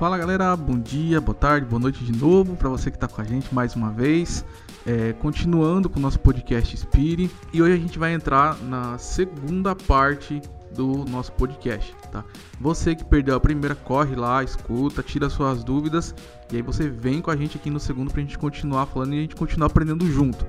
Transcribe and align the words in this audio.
Fala 0.00 0.16
galera, 0.16 0.56
bom 0.56 0.78
dia, 0.78 1.20
boa 1.20 1.34
tarde, 1.34 1.66
boa 1.66 1.78
noite 1.78 2.02
de 2.02 2.18
novo 2.18 2.56
para 2.56 2.70
você 2.70 2.90
que 2.90 2.96
está 2.96 3.06
com 3.06 3.20
a 3.20 3.24
gente 3.24 3.54
mais 3.54 3.76
uma 3.76 3.90
vez. 3.90 4.42
É, 4.86 5.12
continuando 5.12 5.90
com 5.90 5.98
o 5.98 6.02
nosso 6.02 6.18
podcast 6.20 6.74
Spire 6.74 7.30
e 7.52 7.60
hoje 7.60 7.74
a 7.74 7.76
gente 7.76 7.98
vai 7.98 8.14
entrar 8.14 8.56
na 8.62 8.96
segunda 8.96 9.76
parte 9.76 10.40
do 10.74 11.04
nosso 11.04 11.30
podcast, 11.32 11.94
tá? 12.10 12.24
Você 12.58 12.94
que 12.94 13.04
perdeu 13.04 13.36
a 13.36 13.40
primeira, 13.40 13.74
corre 13.74 14.16
lá, 14.16 14.42
escuta, 14.42 15.02
tira 15.02 15.28
suas 15.28 15.62
dúvidas 15.62 16.14
e 16.50 16.56
aí 16.56 16.62
você 16.62 16.88
vem 16.88 17.20
com 17.20 17.30
a 17.30 17.36
gente 17.36 17.58
aqui 17.58 17.68
no 17.68 17.78
segundo 17.78 18.10
pra 18.10 18.22
gente 18.22 18.38
continuar 18.38 18.86
falando 18.86 19.12
e 19.12 19.18
a 19.18 19.20
gente 19.20 19.36
continuar 19.36 19.66
aprendendo 19.66 20.10
junto. 20.10 20.46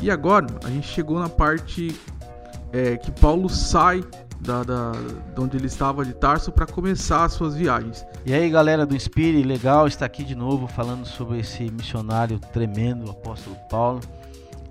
E 0.00 0.12
agora 0.12 0.46
a 0.62 0.70
gente 0.70 0.86
chegou 0.86 1.18
na 1.18 1.28
parte 1.28 1.92
é, 2.72 2.96
que 2.96 3.10
Paulo 3.10 3.48
sai 3.48 4.04
da, 4.40 4.62
da, 4.62 4.92
de 4.92 5.40
onde 5.40 5.56
ele 5.56 5.66
estava 5.66 6.04
de 6.04 6.12
Tarso 6.12 6.52
para 6.52 6.66
começar 6.66 7.24
as 7.24 7.32
suas 7.32 7.54
viagens. 7.54 8.06
E 8.24 8.32
aí, 8.32 8.48
galera 8.48 8.86
do 8.86 8.94
Inspire, 8.94 9.42
legal 9.42 9.86
estar 9.86 10.06
aqui 10.06 10.24
de 10.24 10.34
novo 10.34 10.66
falando 10.66 11.06
sobre 11.06 11.40
esse 11.40 11.70
missionário 11.70 12.38
tremendo, 12.38 13.06
o 13.06 13.10
apóstolo 13.10 13.56
Paulo. 13.68 14.00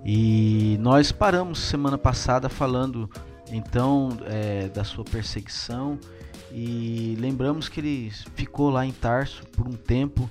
E 0.04 0.78
nós 0.80 1.12
paramos 1.12 1.58
semana 1.58 1.98
passada 1.98 2.48
falando 2.48 3.10
então 3.50 4.10
é, 4.26 4.68
da 4.68 4.84
sua 4.84 5.04
perseguição 5.04 5.98
e 6.52 7.16
lembramos 7.18 7.68
que 7.68 7.80
ele 7.80 8.10
ficou 8.34 8.70
lá 8.70 8.86
em 8.86 8.92
Tarso 8.92 9.44
por 9.48 9.66
um 9.66 9.72
tempo 9.72 10.30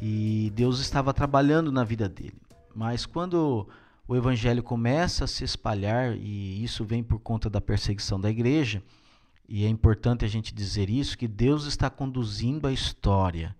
e 0.00 0.52
Deus 0.54 0.80
estava 0.80 1.12
trabalhando 1.12 1.70
na 1.70 1.84
vida 1.84 2.08
dele. 2.08 2.40
Mas 2.74 3.06
quando 3.06 3.68
o 4.12 4.16
evangelho 4.16 4.62
começa 4.62 5.24
a 5.24 5.26
se 5.26 5.42
espalhar 5.42 6.14
e 6.18 6.62
isso 6.62 6.84
vem 6.84 7.02
por 7.02 7.18
conta 7.18 7.48
da 7.48 7.62
perseguição 7.62 8.20
da 8.20 8.28
igreja. 8.28 8.82
E 9.48 9.64
é 9.64 9.68
importante 9.70 10.22
a 10.22 10.28
gente 10.28 10.54
dizer 10.54 10.90
isso 10.90 11.16
que 11.16 11.26
Deus 11.26 11.64
está 11.64 11.88
conduzindo 11.88 12.66
a 12.66 12.72
história. 12.74 13.56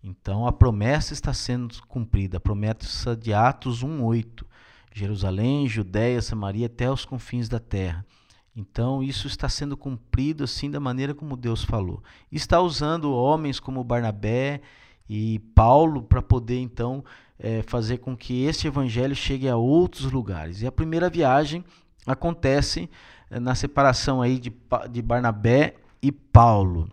Então 0.00 0.46
a 0.46 0.52
promessa 0.52 1.14
está 1.14 1.34
sendo 1.34 1.82
cumprida, 1.88 2.36
a 2.36 2.40
promessa 2.40 3.16
de 3.16 3.34
Atos 3.34 3.82
1:8. 3.82 4.46
Jerusalém, 4.94 5.66
Judéia, 5.66 6.22
Samaria 6.22 6.66
até 6.66 6.88
os 6.88 7.04
confins 7.04 7.48
da 7.48 7.58
terra. 7.58 8.06
Então 8.54 9.02
isso 9.02 9.26
está 9.26 9.48
sendo 9.48 9.76
cumprido 9.76 10.44
assim 10.44 10.70
da 10.70 10.78
maneira 10.78 11.12
como 11.12 11.36
Deus 11.36 11.64
falou. 11.64 12.00
Está 12.30 12.60
usando 12.60 13.12
homens 13.12 13.58
como 13.58 13.82
Barnabé 13.82 14.60
e 15.08 15.40
Paulo 15.56 16.04
para 16.04 16.22
poder 16.22 16.60
então 16.60 17.02
é, 17.38 17.62
fazer 17.62 17.98
com 17.98 18.16
que 18.16 18.44
este 18.44 18.66
evangelho 18.66 19.14
chegue 19.14 19.48
a 19.48 19.56
outros 19.56 20.10
lugares. 20.10 20.62
E 20.62 20.66
a 20.66 20.72
primeira 20.72 21.08
viagem 21.08 21.64
acontece 22.06 22.90
é, 23.30 23.38
na 23.38 23.54
separação 23.54 24.20
aí 24.20 24.38
de, 24.38 24.52
de 24.90 25.02
Barnabé 25.02 25.74
e 26.02 26.10
Paulo. 26.10 26.90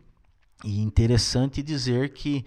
E 0.63 0.81
interessante 0.81 1.63
dizer 1.63 2.13
que 2.13 2.45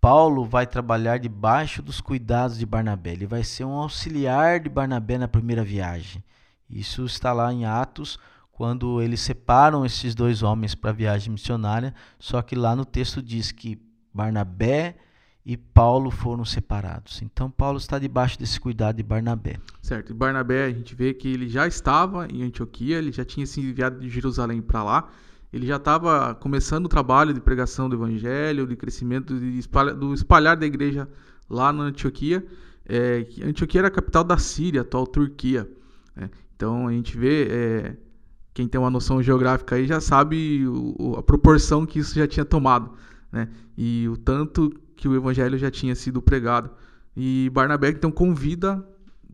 Paulo 0.00 0.44
vai 0.44 0.66
trabalhar 0.66 1.18
debaixo 1.18 1.80
dos 1.80 2.00
cuidados 2.00 2.58
de 2.58 2.66
Barnabé. 2.66 3.12
Ele 3.12 3.26
vai 3.26 3.44
ser 3.44 3.64
um 3.64 3.72
auxiliar 3.72 4.58
de 4.58 4.68
Barnabé 4.68 5.16
na 5.16 5.28
primeira 5.28 5.62
viagem. 5.62 6.24
Isso 6.68 7.04
está 7.04 7.32
lá 7.32 7.52
em 7.52 7.64
Atos, 7.64 8.18
quando 8.50 9.00
eles 9.00 9.20
separam 9.20 9.84
esses 9.84 10.14
dois 10.14 10.42
homens 10.42 10.74
para 10.74 10.90
a 10.90 10.94
viagem 10.94 11.32
missionária. 11.32 11.94
Só 12.18 12.42
que 12.42 12.56
lá 12.56 12.74
no 12.74 12.84
texto 12.84 13.22
diz 13.22 13.52
que 13.52 13.80
Barnabé 14.12 14.96
e 15.44 15.56
Paulo 15.56 16.10
foram 16.10 16.44
separados. 16.44 17.20
Então 17.22 17.50
Paulo 17.50 17.78
está 17.78 17.98
debaixo 17.98 18.38
desse 18.38 18.60
cuidado 18.60 18.96
de 18.96 19.02
Barnabé. 19.02 19.58
Certo. 19.80 20.10
E 20.10 20.14
Barnabé, 20.14 20.66
a 20.66 20.70
gente 20.70 20.94
vê 20.94 21.12
que 21.12 21.28
ele 21.28 21.48
já 21.48 21.66
estava 21.66 22.28
em 22.28 22.42
Antioquia, 22.42 22.98
ele 22.98 23.10
já 23.10 23.24
tinha 23.24 23.44
se 23.44 23.60
enviado 23.60 23.98
de 23.98 24.08
Jerusalém 24.08 24.62
para 24.62 24.84
lá. 24.84 25.08
Ele 25.52 25.66
já 25.66 25.76
estava 25.76 26.34
começando 26.34 26.86
o 26.86 26.88
trabalho 26.88 27.34
de 27.34 27.40
pregação 27.40 27.88
do 27.88 27.96
evangelho, 27.96 28.66
de 28.66 28.76
crescimento, 28.76 29.38
de 29.38 29.58
espalhar, 29.58 29.94
do 29.94 30.14
espalhar 30.14 30.56
da 30.56 30.64
igreja 30.64 31.08
lá 31.50 31.72
na 31.72 31.84
Antioquia. 31.84 32.46
É, 32.88 33.26
Antioquia 33.44 33.80
era 33.80 33.88
a 33.88 33.90
capital 33.90 34.24
da 34.24 34.38
Síria, 34.38 34.80
atual 34.80 35.06
Turquia. 35.06 35.68
É, 36.16 36.30
então 36.56 36.86
a 36.86 36.92
gente 36.92 37.18
vê, 37.18 37.48
é, 37.50 37.96
quem 38.54 38.66
tem 38.66 38.80
uma 38.80 38.90
noção 38.90 39.22
geográfica 39.22 39.74
aí 39.74 39.86
já 39.86 40.00
sabe 40.00 40.66
o, 40.66 41.16
a 41.18 41.22
proporção 41.22 41.84
que 41.84 41.98
isso 41.98 42.14
já 42.14 42.26
tinha 42.26 42.44
tomado. 42.44 42.92
Né? 43.30 43.48
E 43.76 44.08
o 44.08 44.16
tanto 44.16 44.72
que 45.02 45.08
o 45.08 45.16
evangelho 45.16 45.58
já 45.58 45.68
tinha 45.68 45.96
sido 45.96 46.22
pregado. 46.22 46.70
E 47.16 47.50
Barnabé 47.52 47.88
então 47.88 48.08
convida 48.08 48.86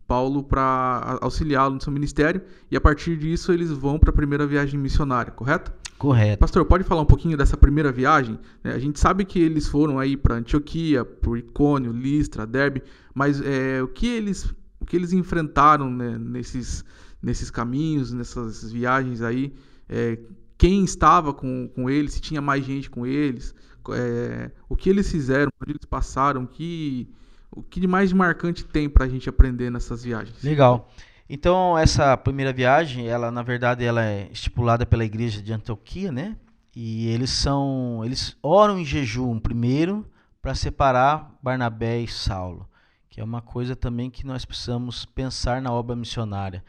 Paulo 0.07 0.43
para 0.43 1.19
auxiliá-lo 1.21 1.75
no 1.75 1.81
seu 1.81 1.93
ministério 1.93 2.41
e 2.71 2.75
a 2.75 2.81
partir 2.81 3.15
disso 3.15 3.51
eles 3.51 3.69
vão 3.69 3.99
para 3.99 4.09
a 4.09 4.13
primeira 4.13 4.47
viagem 4.47 4.79
missionária, 4.79 5.31
correto? 5.31 5.71
Correto. 5.99 6.39
Pastor, 6.39 6.65
pode 6.65 6.83
falar 6.83 7.01
um 7.03 7.05
pouquinho 7.05 7.37
dessa 7.37 7.55
primeira 7.55 7.91
viagem? 7.91 8.39
É, 8.63 8.71
a 8.71 8.79
gente 8.79 8.99
sabe 8.99 9.23
que 9.23 9.37
eles 9.37 9.67
foram 9.67 9.99
aí 9.99 10.17
para 10.17 10.33
Antioquia, 10.33 11.05
por 11.05 11.37
Icônio, 11.37 11.91
Listra, 11.91 12.47
Derbe, 12.47 12.81
mas 13.13 13.39
é, 13.39 13.83
o 13.83 13.87
que 13.87 14.07
eles 14.07 14.51
o 14.79 14.85
que 14.85 14.95
eles 14.95 15.13
enfrentaram 15.13 15.91
né, 15.91 16.17
nesses 16.17 16.83
nesses 17.21 17.51
caminhos, 17.51 18.11
nessas 18.11 18.71
viagens 18.71 19.21
aí? 19.21 19.53
É, 19.87 20.17
quem 20.59 20.83
estava 20.83 21.33
com, 21.33 21.67
com 21.69 21.89
eles? 21.89 22.13
Se 22.13 22.21
tinha 22.21 22.39
mais 22.39 22.63
gente 22.63 22.87
com 22.87 23.07
eles? 23.07 23.55
é, 23.93 24.51
o 24.67 24.75
que 24.75 24.89
eles 24.89 25.09
fizeram, 25.11 25.51
onde 25.61 25.71
eles 25.71 25.85
passaram, 25.85 26.45
que, 26.45 27.09
o 27.51 27.61
que 27.61 27.79
de 27.79 27.87
mais 27.87 28.11
marcante 28.11 28.63
tem 28.63 28.89
para 28.89 29.05
a 29.05 29.09
gente 29.09 29.29
aprender 29.29 29.69
nessas 29.69 30.03
viagens. 30.03 30.41
Legal. 30.43 30.89
Então 31.29 31.77
essa 31.77 32.15
primeira 32.17 32.51
viagem, 32.51 33.07
ela 33.07 33.31
na 33.31 33.43
verdade 33.43 33.83
ela 33.83 34.03
é 34.03 34.29
estipulada 34.31 34.85
pela 34.85 35.05
igreja 35.05 35.41
de 35.41 35.53
Antioquia, 35.53 36.11
né? 36.11 36.35
E 36.75 37.07
eles 37.07 37.29
são, 37.31 38.01
eles 38.03 38.37
oram 38.41 38.79
em 38.79 38.85
jejum 38.85 39.39
primeiro 39.39 40.05
para 40.41 40.55
separar 40.55 41.37
Barnabé 41.41 41.99
e 41.99 42.07
Saulo, 42.07 42.67
que 43.09 43.19
é 43.19 43.23
uma 43.23 43.41
coisa 43.41 43.75
também 43.75 44.09
que 44.09 44.25
nós 44.25 44.45
precisamos 44.45 45.05
pensar 45.05 45.61
na 45.61 45.71
obra 45.71 45.95
missionária. 45.95 46.63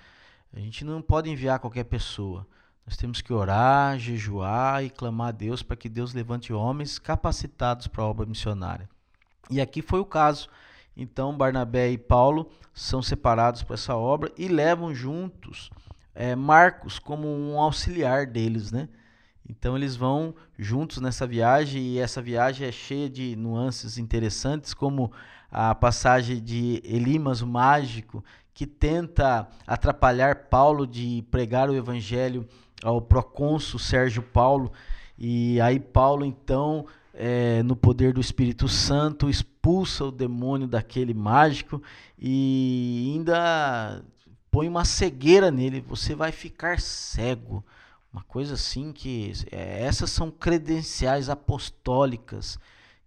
A 0.53 0.59
gente 0.59 0.84
não 0.84 1.01
pode 1.01 1.31
enviar 1.31 1.61
qualquer 1.61 1.84
pessoa. 1.84 2.47
Nós 2.91 2.97
temos 2.97 3.21
que 3.21 3.33
orar, 3.33 4.01
jejuar 4.01 4.83
e 4.83 4.91
clamar 4.91 5.28
a 5.28 5.31
Deus 5.31 5.62
para 5.62 5.77
que 5.77 5.89
Deus 5.89 6.12
levante 6.12 6.53
homens 6.53 6.99
capacitados 6.99 7.87
para 7.87 8.03
a 8.03 8.06
obra 8.09 8.27
missionária. 8.27 8.91
E 9.49 9.61
aqui 9.61 9.81
foi 9.81 10.01
o 10.01 10.05
caso. 10.05 10.49
Então, 10.97 11.37
Barnabé 11.37 11.93
e 11.93 11.97
Paulo 11.97 12.51
são 12.75 13.01
separados 13.01 13.62
para 13.62 13.75
essa 13.75 13.95
obra 13.95 14.33
e 14.37 14.49
levam 14.49 14.93
juntos 14.93 15.71
é, 16.12 16.34
Marcos 16.34 16.99
como 16.99 17.28
um 17.28 17.61
auxiliar 17.61 18.27
deles, 18.27 18.73
né? 18.73 18.89
Então 19.49 19.77
eles 19.77 19.95
vão 19.95 20.34
juntos 20.59 21.01
nessa 21.01 21.28
viagem 21.28 21.83
e 21.83 21.99
essa 22.01 22.21
viagem 22.21 22.67
é 22.67 22.72
cheia 22.72 23.09
de 23.09 23.37
nuances 23.37 23.99
interessantes, 23.99 24.75
como 24.75 25.12
a 25.49 25.75
passagem 25.77 26.43
de 26.43 26.81
Elimas 26.84 27.41
o 27.41 27.47
mágico, 27.47 28.25
que 28.60 28.66
tenta 28.66 29.48
atrapalhar 29.66 30.48
Paulo 30.50 30.87
de 30.87 31.25
pregar 31.31 31.71
o 31.71 31.75
evangelho 31.75 32.47
ao 32.82 33.00
procônsul 33.00 33.81
Sérgio 33.81 34.22
Paulo. 34.22 34.71
E 35.19 35.59
aí 35.62 35.81
Paulo 35.81 36.26
então, 36.26 36.84
é, 37.15 37.62
no 37.62 37.75
poder 37.75 38.12
do 38.12 38.21
Espírito 38.21 38.69
Santo, 38.69 39.31
expulsa 39.31 40.04
o 40.04 40.12
demônio 40.12 40.69
daquele 40.69 41.15
mágico 41.15 41.82
e 42.19 43.15
ainda 43.15 44.04
põe 44.50 44.69
uma 44.69 44.84
cegueira 44.84 45.50
nele. 45.50 45.81
Você 45.88 46.15
vai 46.15 46.31
ficar 46.31 46.78
cego. 46.81 47.65
Uma 48.12 48.25
coisa 48.25 48.53
assim 48.53 48.92
que 48.92 49.32
é, 49.50 49.84
essas 49.84 50.10
são 50.10 50.31
credenciais 50.31 51.31
apostólicas 51.31 52.59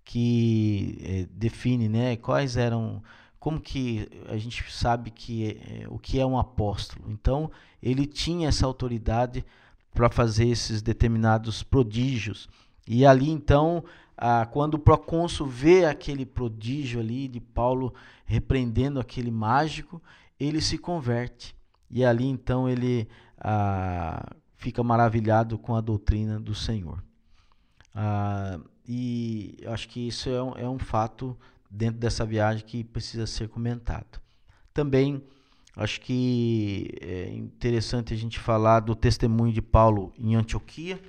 que 0.03 0.97
é, 1.03 1.27
define, 1.31 1.87
né? 1.87 2.15
Quais 2.15 2.57
eram 2.57 3.03
como 3.43 3.59
que 3.59 4.07
a 4.29 4.37
gente 4.37 4.63
sabe 4.71 5.11
que 5.11 5.59
é, 5.61 5.85
o 5.89 5.99
que 5.99 6.17
é 6.17 6.25
um 6.25 6.39
apóstolo? 6.39 7.11
Então, 7.11 7.51
ele 7.81 8.05
tinha 8.05 8.47
essa 8.47 8.65
autoridade 8.65 9.45
para 9.93 10.09
fazer 10.09 10.47
esses 10.47 10.81
determinados 10.81 11.61
prodígios. 11.61 12.47
E 12.87 13.05
ali 13.05 13.29
então, 13.29 13.83
ah, 14.15 14.45
quando 14.45 14.75
o 14.75 14.79
procônsul 14.79 15.45
vê 15.45 15.83
aquele 15.83 16.25
prodígio 16.25 17.01
ali 17.01 17.27
de 17.27 17.41
Paulo 17.41 17.93
repreendendo 18.23 18.97
aquele 18.97 19.29
mágico, 19.29 20.01
ele 20.39 20.61
se 20.61 20.77
converte. 20.77 21.53
E 21.89 22.05
ali 22.05 22.25
então 22.25 22.69
ele 22.69 23.09
ah, 23.37 24.25
fica 24.55 24.81
maravilhado 24.81 25.57
com 25.57 25.75
a 25.75 25.81
doutrina 25.81 26.39
do 26.39 26.55
Senhor. 26.55 27.03
Ah, 27.93 28.57
e 28.87 29.57
acho 29.67 29.89
que 29.89 30.07
isso 30.07 30.29
é 30.29 30.41
um, 30.41 30.57
é 30.59 30.69
um 30.69 30.79
fato 30.79 31.37
dentro 31.73 31.99
dessa 31.99 32.25
viagem 32.25 32.65
que 32.65 32.83
precisa 32.83 33.25
ser 33.25 33.49
comentado. 33.49 34.21
Também 34.73 35.23
Acho 35.75 36.01
que 36.01 36.87
é 37.01 37.33
interessante 37.33 38.13
a 38.13 38.17
gente 38.17 38.39
falar 38.39 38.81
do 38.81 38.95
testemunho 38.95 39.51
de 39.51 39.61
Paulo 39.61 40.13
em 40.19 40.35
Antioquia, 40.35 41.01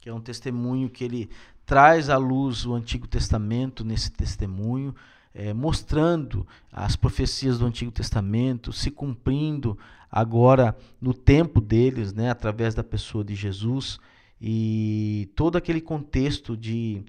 que 0.00 0.08
é 0.08 0.14
um 0.14 0.20
testemunho 0.20 0.88
que 0.88 1.02
ele 1.02 1.28
traz 1.66 2.08
à 2.08 2.16
luz 2.16 2.64
o 2.64 2.74
Antigo 2.74 3.08
Testamento 3.08 3.84
nesse 3.84 4.12
testemunho, 4.12 4.94
é, 5.34 5.52
mostrando 5.52 6.46
as 6.70 6.94
profecias 6.94 7.58
do 7.58 7.66
Antigo 7.66 7.90
Testamento 7.90 8.72
se 8.72 8.88
cumprindo 8.88 9.76
agora 10.08 10.76
no 11.00 11.12
tempo 11.12 11.60
deles, 11.60 12.12
né, 12.12 12.30
através 12.30 12.74
da 12.74 12.84
pessoa 12.84 13.24
de 13.24 13.34
Jesus. 13.34 13.98
e 14.46 15.30
todo 15.34 15.56
aquele 15.56 15.80
contexto 15.80 16.54
de 16.56 17.02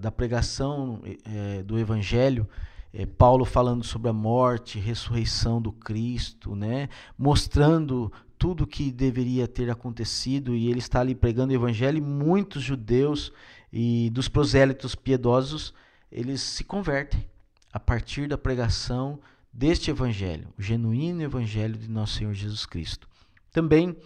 da 0.00 0.10
pregação 0.10 1.02
uh, 1.04 1.64
do 1.64 1.78
Evangelho, 1.78 2.48
uh, 2.92 3.06
Paulo 3.06 3.44
falando 3.44 3.84
sobre 3.84 4.08
a 4.08 4.12
morte, 4.12 4.78
ressurreição 4.78 5.60
do 5.60 5.72
Cristo, 5.72 6.54
né, 6.56 6.88
mostrando 7.16 8.12
tudo 8.38 8.66
que 8.66 8.90
deveria 8.90 9.46
ter 9.48 9.70
acontecido 9.70 10.54
e 10.54 10.68
ele 10.68 10.78
está 10.78 11.00
ali 11.00 11.14
pregando 11.14 11.52
o 11.52 11.56
Evangelho 11.56 11.98
e 11.98 12.02
muitos 12.02 12.62
judeus 12.62 13.32
e 13.72 14.10
dos 14.10 14.28
prosélitos 14.28 14.94
piedosos 14.94 15.72
eles 16.10 16.40
se 16.40 16.64
convertem 16.64 17.26
a 17.72 17.80
partir 17.80 18.28
da 18.28 18.38
pregação 18.38 19.18
deste 19.52 19.90
Evangelho, 19.90 20.48
o 20.58 20.62
genuíno 20.62 21.22
Evangelho 21.22 21.76
de 21.76 21.88
nosso 21.88 22.14
Senhor 22.18 22.34
Jesus 22.34 22.66
Cristo. 22.66 23.08
Também 23.52 23.96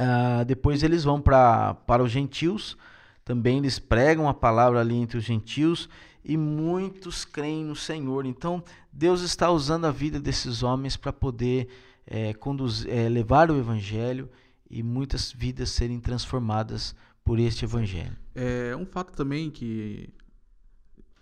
Uh, 0.00 0.44
depois 0.46 0.82
eles 0.82 1.04
vão 1.04 1.20
pra, 1.20 1.74
para 1.74 2.02
os 2.02 2.10
gentios, 2.10 2.74
também 3.30 3.58
eles 3.58 3.78
pregam 3.78 4.28
a 4.28 4.34
palavra 4.34 4.80
ali 4.80 4.96
entre 4.96 5.16
os 5.16 5.22
gentios 5.22 5.88
e 6.24 6.36
muitos 6.36 7.24
creem 7.24 7.64
no 7.64 7.76
Senhor. 7.76 8.26
Então 8.26 8.60
Deus 8.92 9.20
está 9.20 9.48
usando 9.52 9.84
a 9.84 9.92
vida 9.92 10.18
desses 10.18 10.64
homens 10.64 10.96
para 10.96 11.12
poder 11.12 11.68
é, 12.04 12.34
conduzir, 12.34 12.92
é, 12.92 13.08
levar 13.08 13.48
o 13.48 13.56
evangelho 13.56 14.28
e 14.68 14.82
muitas 14.82 15.30
vidas 15.30 15.70
serem 15.70 16.00
transformadas 16.00 16.92
por 17.24 17.38
este 17.38 17.64
evangelho. 17.64 18.16
É 18.34 18.74
um 18.74 18.84
fato 18.84 19.12
também 19.12 19.48
que 19.48 20.12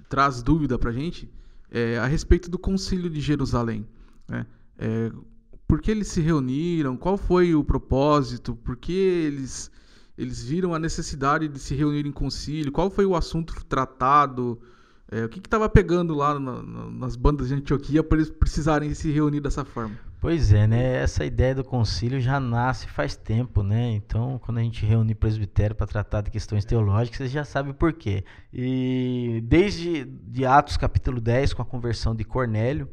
traz 0.09 0.41
dúvida 0.43 0.79
para 0.79 0.89
a 0.89 0.95
gente 0.95 1.31
é, 1.71 1.99
a 1.99 2.07
respeito 2.07 2.51
do 2.51 2.59
Concílio 2.59 3.11
de 3.11 3.21
Jerusalém. 3.21 3.87
Né? 4.27 4.47
É, 4.79 5.13
por 5.67 5.83
que 5.83 5.91
eles 5.91 6.09
se 6.09 6.23
reuniram? 6.23 6.97
Qual 6.97 7.19
foi 7.19 7.55
o 7.55 7.63
propósito? 7.63 8.57
Por 8.57 8.79
que 8.79 8.95
eles, 8.95 9.71
eles 10.19 10.43
viram 10.43 10.75
a 10.75 10.79
necessidade 10.79 11.49
de 11.49 11.59
se 11.59 11.75
reunir 11.75 12.07
em 12.07 12.13
concílio? 12.13 12.73
Qual 12.73 12.91
foi 12.91 13.07
o 13.07 13.15
assunto 13.15 13.55
tratado? 13.65 14.61
É, 15.11 15.25
o 15.25 15.29
que 15.29 15.39
estava 15.39 15.69
pegando 15.69 16.15
lá 16.15 16.39
na, 16.39 16.63
na, 16.63 16.91
nas 16.91 17.17
bandas 17.17 17.49
de 17.49 17.55
Antioquia 17.55 18.03
para 18.03 18.19
eles 18.19 18.29
precisarem 18.29 18.93
se 18.93 19.11
reunir 19.11 19.41
dessa 19.41 19.65
forma? 19.65 19.97
Pois 20.21 20.53
é, 20.53 20.67
né? 20.67 20.97
Essa 20.97 21.25
ideia 21.25 21.55
do 21.55 21.63
concílio 21.63 22.21
já 22.21 22.41
nasce 22.41 22.89
faz 22.89 23.17
tempo, 23.17 23.63
né? 23.63 23.93
Então, 23.93 24.41
quando 24.45 24.59
a 24.59 24.63
gente 24.63 24.85
reúne 24.85 25.15
presbitério 25.15 25.77
para 25.77 25.87
tratar 25.87 26.23
de 26.23 26.31
questões 26.31 26.65
teológicas, 26.65 27.19
você 27.19 27.29
já 27.29 27.45
sabe 27.45 27.73
por 27.73 27.93
quê. 27.93 28.25
E 28.53 29.41
desde 29.47 30.05
de 30.05 30.45
Atos 30.45 30.77
capítulo 30.77 31.21
10, 31.21 31.55
com 31.55 31.63
a 31.63 31.65
conversão 31.65 32.17
de 32.17 32.25
Cornélio, 32.25 32.89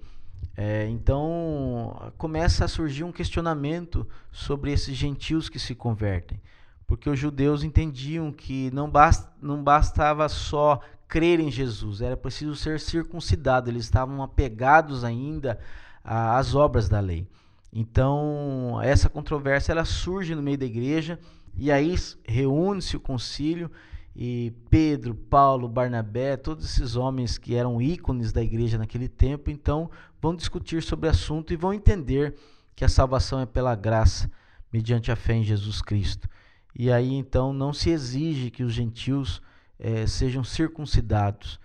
é, 0.55 0.87
então 0.87 2.13
começa 2.17 2.63
a 2.63 2.67
surgir 2.67 3.03
um 3.03 3.11
questionamento 3.11 4.07
sobre 4.31 4.71
esses 4.71 4.95
gentios 4.95 5.49
que 5.49 5.59
se 5.59 5.75
convertem, 5.75 6.39
porque 6.87 7.09
os 7.09 7.19
judeus 7.19 7.63
entendiam 7.63 8.31
que 8.31 8.69
não, 8.71 8.89
bast, 8.89 9.27
não 9.41 9.63
bastava 9.63 10.27
só 10.29 10.79
crer 11.07 11.39
em 11.39 11.51
Jesus, 11.51 12.01
era 12.01 12.17
preciso 12.17 12.55
ser 12.55 12.79
circuncidado, 12.79 13.69
eles 13.69 13.85
estavam 13.85 14.21
apegados 14.21 15.03
ainda 15.03 15.59
às 16.03 16.55
obras 16.55 16.89
da 16.89 16.99
lei. 16.99 17.27
Então 17.71 18.79
essa 18.81 19.09
controvérsia 19.09 19.71
ela 19.71 19.85
surge 19.85 20.33
no 20.33 20.41
meio 20.41 20.57
da 20.57 20.65
igreja 20.65 21.19
e 21.57 21.71
aí 21.71 21.95
reúne-se 22.25 22.95
o 22.95 22.99
concílio 22.99 23.69
e 24.15 24.53
Pedro, 24.69 25.13
Paulo, 25.13 25.67
Barnabé, 25.67 26.37
todos 26.37 26.63
esses 26.63 26.95
homens 26.95 27.37
que 27.37 27.53
eram 27.53 27.81
ícones 27.81 28.31
da 28.31 28.41
igreja 28.41 28.77
naquele 28.77 29.09
tempo, 29.09 29.51
então 29.51 29.91
vão 30.21 30.33
discutir 30.33 30.81
sobre 30.81 31.07
o 31.07 31.11
assunto 31.11 31.51
e 31.51 31.57
vão 31.57 31.73
entender 31.73 32.33
que 32.73 32.85
a 32.85 32.89
salvação 32.89 33.41
é 33.41 33.45
pela 33.45 33.75
graça, 33.75 34.31
mediante 34.71 35.11
a 35.11 35.15
fé 35.17 35.33
em 35.33 35.43
Jesus 35.43 35.81
Cristo. 35.81 36.29
E 36.75 36.91
aí 36.91 37.13
então 37.13 37.53
não 37.53 37.71
se 37.71 37.89
exige 37.89 38.51
que 38.51 38.63
os 38.63 38.73
gentios 38.73 39.41
eh, 39.79 40.05
sejam 40.05 40.43
circuncidados. 40.43 41.59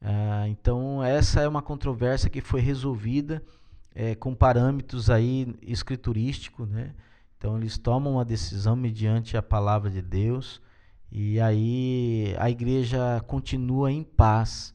Ah, 0.00 0.48
então 0.48 1.02
essa 1.02 1.40
é 1.40 1.48
uma 1.48 1.62
controvérsia 1.62 2.30
que 2.30 2.40
foi 2.40 2.60
resolvida 2.60 3.42
eh, 3.94 4.14
com 4.14 4.34
parâmetros 4.34 5.10
aí 5.10 5.54
escriturísticos, 5.62 6.68
né? 6.68 6.94
Então 7.38 7.56
eles 7.56 7.76
tomam 7.76 8.14
uma 8.14 8.24
decisão 8.24 8.76
mediante 8.76 9.36
a 9.36 9.42
palavra 9.42 9.90
de 9.90 10.00
Deus 10.00 10.60
e 11.10 11.40
aí 11.40 12.34
a 12.38 12.48
igreja 12.48 13.20
continua 13.26 13.90
em 13.90 14.04
paz. 14.04 14.72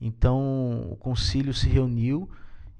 Então 0.00 0.90
o 0.92 0.96
concílio 0.96 1.54
se 1.54 1.68
reuniu 1.68 2.28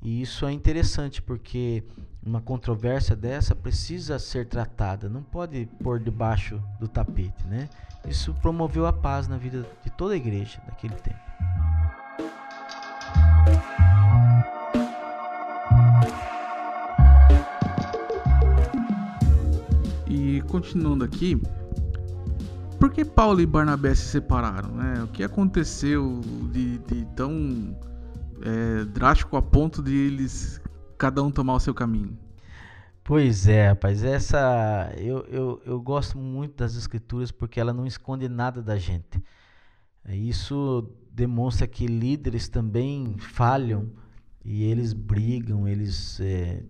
e 0.02 0.22
isso 0.22 0.46
é 0.46 0.52
interessante 0.52 1.20
porque 1.20 1.84
uma 2.22 2.40
controvérsia 2.40 3.14
dessa 3.14 3.54
precisa 3.54 4.18
ser 4.18 4.46
tratada, 4.46 5.08
não 5.08 5.22
pode 5.22 5.68
pôr 5.82 6.00
debaixo 6.00 6.62
do 6.78 6.88
tapete, 6.88 7.46
né? 7.46 7.68
Isso 8.08 8.32
promoveu 8.34 8.86
a 8.86 8.92
paz 8.92 9.28
na 9.28 9.36
vida 9.36 9.66
de 9.84 9.90
toda 9.90 10.14
a 10.14 10.16
igreja 10.16 10.60
daquele 10.66 10.94
tempo. 10.94 11.18
E 20.06 20.40
continuando 20.48 21.04
aqui, 21.04 21.40
por 22.78 22.90
que 22.90 23.04
Paulo 23.04 23.40
e 23.40 23.46
Barnabé 23.46 23.94
se 23.94 24.06
separaram? 24.06 24.70
Né? 24.70 25.02
O 25.04 25.08
que 25.08 25.22
aconteceu 25.22 26.20
de, 26.50 26.78
de 26.78 27.04
tão 27.14 27.76
é, 28.42 28.84
drástico 28.84 29.36
a 29.36 29.42
ponto 29.42 29.82
de 29.82 29.94
eles 29.94 30.60
cada 30.98 31.22
um 31.22 31.30
tomar 31.30 31.54
o 31.54 31.60
seu 31.60 31.74
caminho? 31.74 32.18
Pois 33.02 33.48
é, 33.48 33.68
rapaz, 33.68 34.04
essa 34.04 34.92
eu, 34.96 35.24
eu, 35.28 35.62
eu 35.64 35.80
gosto 35.80 36.16
muito 36.18 36.56
das 36.56 36.76
escrituras 36.76 37.30
porque 37.30 37.58
ela 37.58 37.72
não 37.72 37.86
esconde 37.86 38.28
nada 38.28 38.62
da 38.62 38.76
gente. 38.76 39.22
Isso 40.08 40.88
demonstra 41.12 41.66
que 41.66 41.86
líderes 41.86 42.48
também 42.48 43.16
falham 43.18 43.90
e 44.44 44.64
eles 44.64 44.92
brigam, 44.92 45.66
eles 45.66 46.20
é, 46.20 46.62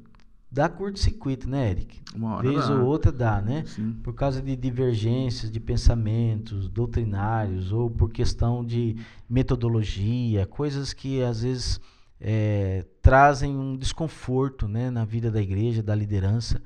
Dá 0.53 0.69
curto-circuito, 0.69 1.49
né, 1.49 1.71
Eric? 1.71 2.01
Uma 2.15 2.37
hora 2.37 2.49
Vez 2.49 2.69
dá. 2.69 2.75
ou 2.75 2.87
outra 2.87 3.13
dá, 3.13 3.41
né? 3.41 3.63
Sim. 3.67 3.93
Por 4.03 4.13
causa 4.15 4.43
de 4.43 4.57
divergências 4.57 5.51
de 5.51 5.61
pensamentos 5.61 6.69
doutrinários 6.69 7.71
ou 7.71 7.89
por 7.89 8.11
questão 8.11 8.65
de 8.65 8.97
metodologia, 9.29 10.47
coisas 10.47 10.93
que 10.93 11.23
às 11.23 11.43
vezes 11.43 11.81
é, 12.21 12.85
trazem 13.01 13.57
um 13.57 13.77
desconforto 13.77 14.67
né, 14.67 14.91
na 14.91 15.05
vida 15.05 15.31
da 15.31 15.41
igreja, 15.41 15.85
da 15.85 15.95
liderança. 15.95 16.61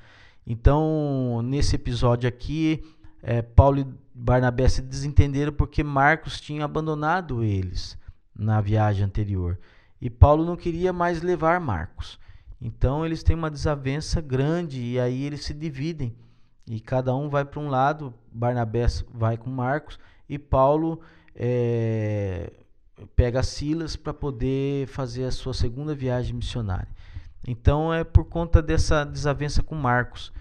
Então, 0.46 1.42
nesse 1.44 1.76
episódio 1.76 2.26
aqui, 2.26 2.82
é, 3.22 3.42
Paulo 3.42 3.80
e 3.80 3.86
Barnabé 4.14 4.68
se 4.68 4.80
desentenderam 4.80 5.52
porque 5.52 5.82
Marcos 5.82 6.40
tinha 6.40 6.64
abandonado 6.64 7.42
eles 7.42 7.98
na 8.34 8.60
viagem 8.60 9.04
anterior. 9.04 9.58
E 10.00 10.08
Paulo 10.08 10.44
não 10.44 10.56
queria 10.56 10.92
mais 10.92 11.22
levar 11.22 11.60
Marcos. 11.60 12.18
Então 12.60 13.04
eles 13.04 13.22
têm 13.22 13.36
uma 13.36 13.50
desavença 13.50 14.20
grande 14.20 14.80
e 14.80 14.98
aí 14.98 15.24
eles 15.24 15.44
se 15.44 15.54
dividem. 15.54 16.14
E 16.66 16.80
cada 16.80 17.14
um 17.14 17.28
vai 17.28 17.44
para 17.44 17.60
um 17.60 17.68
lado, 17.68 18.14
Barnabé 18.32 18.86
vai 19.12 19.36
com 19.36 19.50
Marcos 19.50 19.98
e 20.28 20.38
Paulo 20.38 21.00
é, 21.34 22.52
pega 23.14 23.42
Silas 23.42 23.96
para 23.96 24.14
poder 24.14 24.86
fazer 24.86 25.24
a 25.24 25.30
sua 25.30 25.52
segunda 25.52 25.94
viagem 25.94 26.34
missionária. 26.34 26.88
Então 27.46 27.92
é 27.92 28.02
por 28.02 28.24
conta 28.24 28.62
dessa 28.62 29.04
desavença 29.04 29.62
com 29.62 29.74
Marcos. 29.74 30.32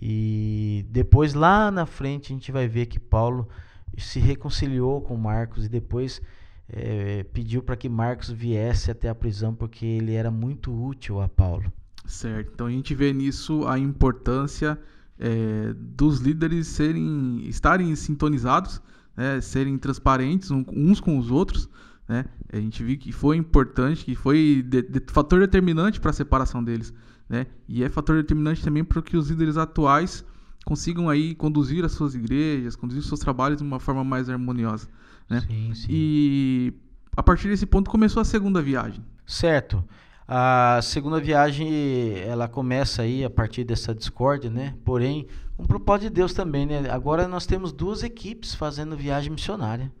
E 0.00 0.86
depois 0.90 1.34
lá 1.34 1.70
na 1.70 1.86
frente 1.86 2.32
a 2.32 2.36
gente 2.36 2.52
vai 2.52 2.68
ver 2.68 2.86
que 2.86 3.00
Paulo 3.00 3.48
se 3.96 4.18
reconciliou 4.18 5.00
com 5.00 5.16
Marcos 5.16 5.66
e 5.66 5.68
depois 5.68 6.20
é, 6.68 7.24
pediu 7.24 7.62
para 7.62 7.76
que 7.76 7.88
Marcos 7.88 8.30
viesse 8.30 8.90
até 8.90 9.08
a 9.08 9.14
prisão 9.14 9.54
porque 9.54 9.84
ele 9.84 10.14
era 10.14 10.30
muito 10.30 10.72
útil 10.72 11.20
a 11.20 11.28
Paulo. 11.28 11.72
Certo. 12.06 12.50
Então 12.54 12.66
a 12.66 12.70
gente 12.70 12.94
vê 12.94 13.12
nisso 13.12 13.66
a 13.66 13.78
importância 13.78 14.78
é, 15.18 15.72
dos 15.74 16.20
líderes 16.20 16.66
serem, 16.66 17.42
estarem 17.46 17.94
sintonizados, 17.96 18.80
né, 19.16 19.40
serem 19.40 19.78
transparentes 19.78 20.50
uns 20.50 21.00
com 21.00 21.18
os 21.18 21.30
outros. 21.30 21.68
Né? 22.08 22.24
A 22.52 22.56
gente 22.56 22.82
viu 22.82 22.98
que 22.98 23.12
foi 23.12 23.36
importante, 23.36 24.04
que 24.04 24.14
foi 24.14 24.64
de, 24.66 24.82
de, 24.82 25.02
fator 25.08 25.40
determinante 25.40 26.00
para 26.00 26.10
a 26.10 26.14
separação 26.14 26.62
deles. 26.62 26.92
Né? 27.28 27.46
E 27.66 27.82
é 27.82 27.88
fator 27.88 28.16
determinante 28.16 28.62
também 28.62 28.84
para 28.84 29.00
que 29.00 29.16
os 29.16 29.30
líderes 29.30 29.56
atuais 29.56 30.24
consigam 30.64 31.08
aí 31.08 31.34
conduzir 31.34 31.84
as 31.84 31.92
suas 31.92 32.14
igrejas, 32.14 32.76
conduzir 32.76 33.00
os 33.00 33.08
seus 33.08 33.20
trabalhos 33.20 33.58
de 33.58 33.64
uma 33.64 33.78
forma 33.78 34.02
mais 34.02 34.28
harmoniosa. 34.30 34.88
Né? 35.28 35.40
Sim, 35.40 35.74
sim. 35.74 35.86
E 35.90 36.72
a 37.16 37.22
partir 37.22 37.48
desse 37.48 37.66
ponto 37.66 37.90
começou 37.90 38.20
a 38.20 38.24
segunda 38.24 38.62
viagem. 38.62 39.04
Certo. 39.26 39.84
A 40.26 40.80
segunda 40.82 41.20
viagem 41.20 42.18
ela 42.20 42.48
começa 42.48 43.02
aí 43.02 43.24
a 43.24 43.30
partir 43.30 43.62
dessa 43.62 43.94
discórdia, 43.94 44.48
né? 44.48 44.74
Porém, 44.82 45.26
um 45.58 45.66
propósito 45.66 46.08
de 46.08 46.14
Deus 46.14 46.32
também, 46.32 46.64
né? 46.64 46.90
Agora 46.90 47.28
nós 47.28 47.44
temos 47.44 47.72
duas 47.72 48.02
equipes 48.02 48.54
fazendo 48.54 48.96
viagem 48.96 49.30
missionária. 49.30 49.92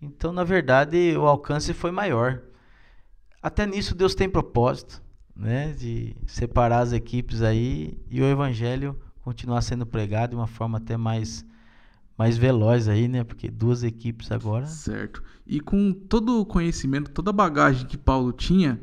Então, 0.00 0.32
na 0.32 0.42
verdade, 0.42 1.14
o 1.16 1.26
alcance 1.26 1.74
foi 1.74 1.90
maior. 1.90 2.40
Até 3.42 3.66
nisso 3.66 3.94
Deus 3.94 4.14
tem 4.14 4.28
propósito, 4.28 5.02
né? 5.36 5.72
De 5.72 6.16
separar 6.26 6.80
as 6.80 6.94
equipes 6.94 7.42
aí 7.42 7.98
e 8.10 8.22
o 8.22 8.24
evangelho 8.24 8.98
continuar 9.28 9.60
sendo 9.60 9.84
pregado 9.84 10.30
de 10.30 10.36
uma 10.36 10.46
forma 10.46 10.78
até 10.78 10.96
mais 10.96 11.44
mais 12.16 12.36
veloz 12.36 12.88
aí, 12.88 13.06
né? 13.06 13.22
Porque 13.22 13.48
duas 13.48 13.84
equipes 13.84 14.32
agora. 14.32 14.66
Certo. 14.66 15.22
E 15.46 15.60
com 15.60 15.92
todo 15.92 16.40
o 16.40 16.46
conhecimento, 16.46 17.12
toda 17.12 17.30
a 17.30 17.32
bagagem 17.32 17.86
que 17.86 17.96
Paulo 17.96 18.32
tinha, 18.32 18.80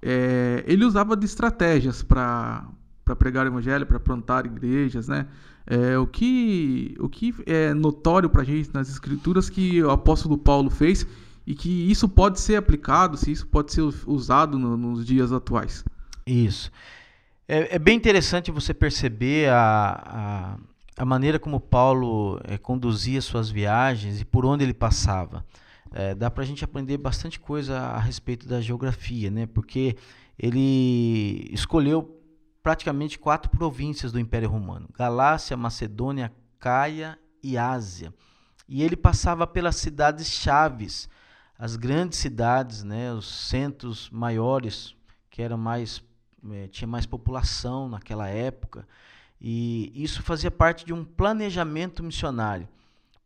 é, 0.00 0.64
ele 0.66 0.84
usava 0.84 1.14
de 1.14 1.26
estratégias 1.26 2.02
para 2.02 2.66
pregar 3.18 3.44
o 3.44 3.48
evangelho, 3.50 3.84
para 3.84 4.00
plantar 4.00 4.46
igrejas, 4.46 5.08
né? 5.08 5.26
É, 5.66 5.98
o, 5.98 6.06
que, 6.06 6.96
o 6.98 7.08
que 7.08 7.34
é 7.44 7.74
notório 7.74 8.30
para 8.30 8.42
a 8.42 8.44
gente 8.44 8.70
nas 8.72 8.88
escrituras 8.88 9.50
que 9.50 9.82
o 9.82 9.90
apóstolo 9.90 10.38
Paulo 10.38 10.70
fez 10.70 11.06
e 11.46 11.54
que 11.54 11.90
isso 11.90 12.08
pode 12.08 12.40
ser 12.40 12.56
aplicado, 12.56 13.16
se 13.18 13.30
isso 13.30 13.46
pode 13.46 13.72
ser 13.72 13.82
usado 14.06 14.58
no, 14.58 14.76
nos 14.76 15.04
dias 15.04 15.32
atuais. 15.32 15.84
Isso. 16.26 16.70
É, 17.52 17.74
é, 17.74 17.78
bem 17.80 17.96
interessante 17.96 18.48
você 18.52 18.72
perceber 18.72 19.50
a, 19.50 20.56
a, 20.96 21.02
a 21.02 21.04
maneira 21.04 21.36
como 21.36 21.58
Paulo 21.58 22.40
é, 22.44 22.56
conduzia 22.56 23.20
suas 23.20 23.50
viagens 23.50 24.20
e 24.20 24.24
por 24.24 24.46
onde 24.46 24.62
ele 24.62 24.72
passava. 24.72 25.44
É, 25.92 26.14
dá 26.14 26.30
para 26.30 26.44
a 26.44 26.46
gente 26.46 26.62
aprender 26.62 26.96
bastante 26.96 27.40
coisa 27.40 27.76
a 27.76 27.98
respeito 27.98 28.46
da 28.46 28.60
geografia, 28.60 29.32
né? 29.32 29.46
porque 29.46 29.96
ele 30.38 31.48
escolheu 31.50 32.22
praticamente 32.62 33.18
quatro 33.18 33.50
províncias 33.50 34.12
do 34.12 34.20
Império 34.20 34.48
Romano: 34.48 34.88
Galácia, 34.96 35.56
Macedônia, 35.56 36.32
Caia 36.60 37.18
e 37.42 37.58
Ásia. 37.58 38.14
E 38.68 38.80
ele 38.80 38.94
passava 38.94 39.44
pelas 39.44 39.74
cidades 39.74 40.28
chaves, 40.28 41.08
as 41.58 41.74
grandes 41.74 42.20
cidades, 42.20 42.84
né, 42.84 43.12
os 43.12 43.48
centros 43.48 44.08
maiores 44.08 44.94
que 45.28 45.42
eram 45.42 45.58
mais 45.58 46.00
é, 46.52 46.68
tinha 46.68 46.88
mais 46.88 47.06
população 47.06 47.88
naquela 47.88 48.28
época 48.28 48.86
e 49.40 49.90
isso 49.94 50.22
fazia 50.22 50.50
parte 50.50 50.84
de 50.84 50.92
um 50.92 51.02
planejamento 51.02 52.02
missionário, 52.02 52.68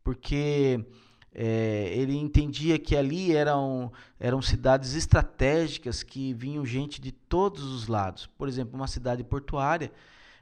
porque 0.01 0.85
é, 1.33 1.91
ele 1.93 2.15
entendia 2.15 2.79
que 2.79 2.95
ali 2.95 3.35
eram, 3.35 3.91
eram 4.17 4.41
cidades 4.41 4.93
estratégicas 4.93 6.03
que 6.03 6.33
vinham 6.33 6.65
gente 6.65 7.01
de 7.01 7.11
todos 7.11 7.63
os 7.63 7.87
lados. 7.87 8.27
Por 8.37 8.47
exemplo, 8.47 8.75
uma 8.75 8.87
cidade 8.87 9.25
portuária, 9.25 9.91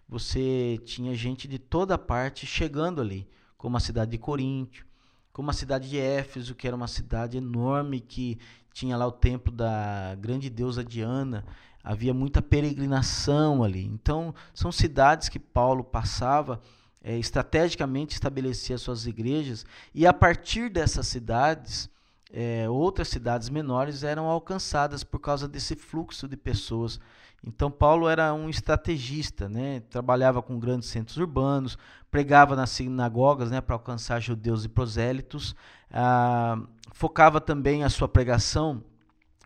você 0.08 0.80
tinha 0.86 1.16
gente 1.16 1.48
de 1.48 1.58
toda 1.58 1.98
parte 1.98 2.46
chegando 2.46 3.02
ali, 3.02 3.28
como 3.58 3.76
a 3.76 3.80
cidade 3.80 4.12
de 4.12 4.20
Coríntio, 4.20 4.86
como 5.32 5.50
a 5.50 5.54
cidade 5.54 5.90
de 5.90 5.98
Éfeso, 5.98 6.54
que 6.54 6.68
era 6.68 6.76
uma 6.76 6.88
cidade 6.88 7.38
enorme 7.38 8.00
que 8.00 8.38
tinha 8.72 8.96
lá 8.96 9.08
o 9.08 9.12
templo 9.12 9.52
da 9.52 10.16
grande 10.20 10.52
deusa 10.52 10.84
Diana, 10.84 11.44
havia 11.84 12.14
muita 12.14 12.42
peregrinação 12.42 13.64
ali. 13.64 13.86
Então, 13.86 14.34
são 14.54 14.72
cidades 14.72 15.28
que 15.28 15.40
Paulo 15.40 15.84
passava, 15.84 16.62
é, 17.04 17.18
estrategicamente 17.18 18.14
estabelecia 18.14 18.78
suas 18.78 19.06
igrejas, 19.06 19.66
e 19.94 20.08
a 20.08 20.14
partir 20.14 20.70
dessas 20.70 21.08
cidades, 21.08 21.90
é, 22.32 22.70
outras 22.70 23.10
cidades 23.10 23.50
menores 23.50 24.04
eram 24.04 24.28
alcançadas 24.28 25.04
por 25.04 25.20
causa 25.20 25.48
desse 25.48 25.76
fluxo 25.76 26.28
de 26.28 26.38
pessoas. 26.38 27.00
Então, 27.46 27.70
Paulo 27.70 28.08
era 28.08 28.34
um 28.34 28.50
estrategista, 28.50 29.50
né? 29.50 29.82
trabalhava 29.90 30.42
com 30.42 30.58
grandes 30.58 30.88
centros 30.88 31.18
urbanos, 31.18 31.78
pregava 32.10 32.56
nas 32.56 32.70
sinagogas 32.70 33.52
né, 33.52 33.60
para 33.60 33.76
alcançar 33.76 34.22
judeus 34.22 34.64
e 34.64 34.70
prosélitos, 34.70 35.54
ah, 35.92 36.58
focava 36.94 37.42
também 37.42 37.84
a 37.84 37.90
sua 37.90 38.08
pregação 38.08 38.82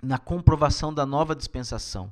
na 0.01 0.19
comprovação 0.19 0.93
da 0.93 1.05
nova 1.05 1.35
dispensação. 1.35 2.11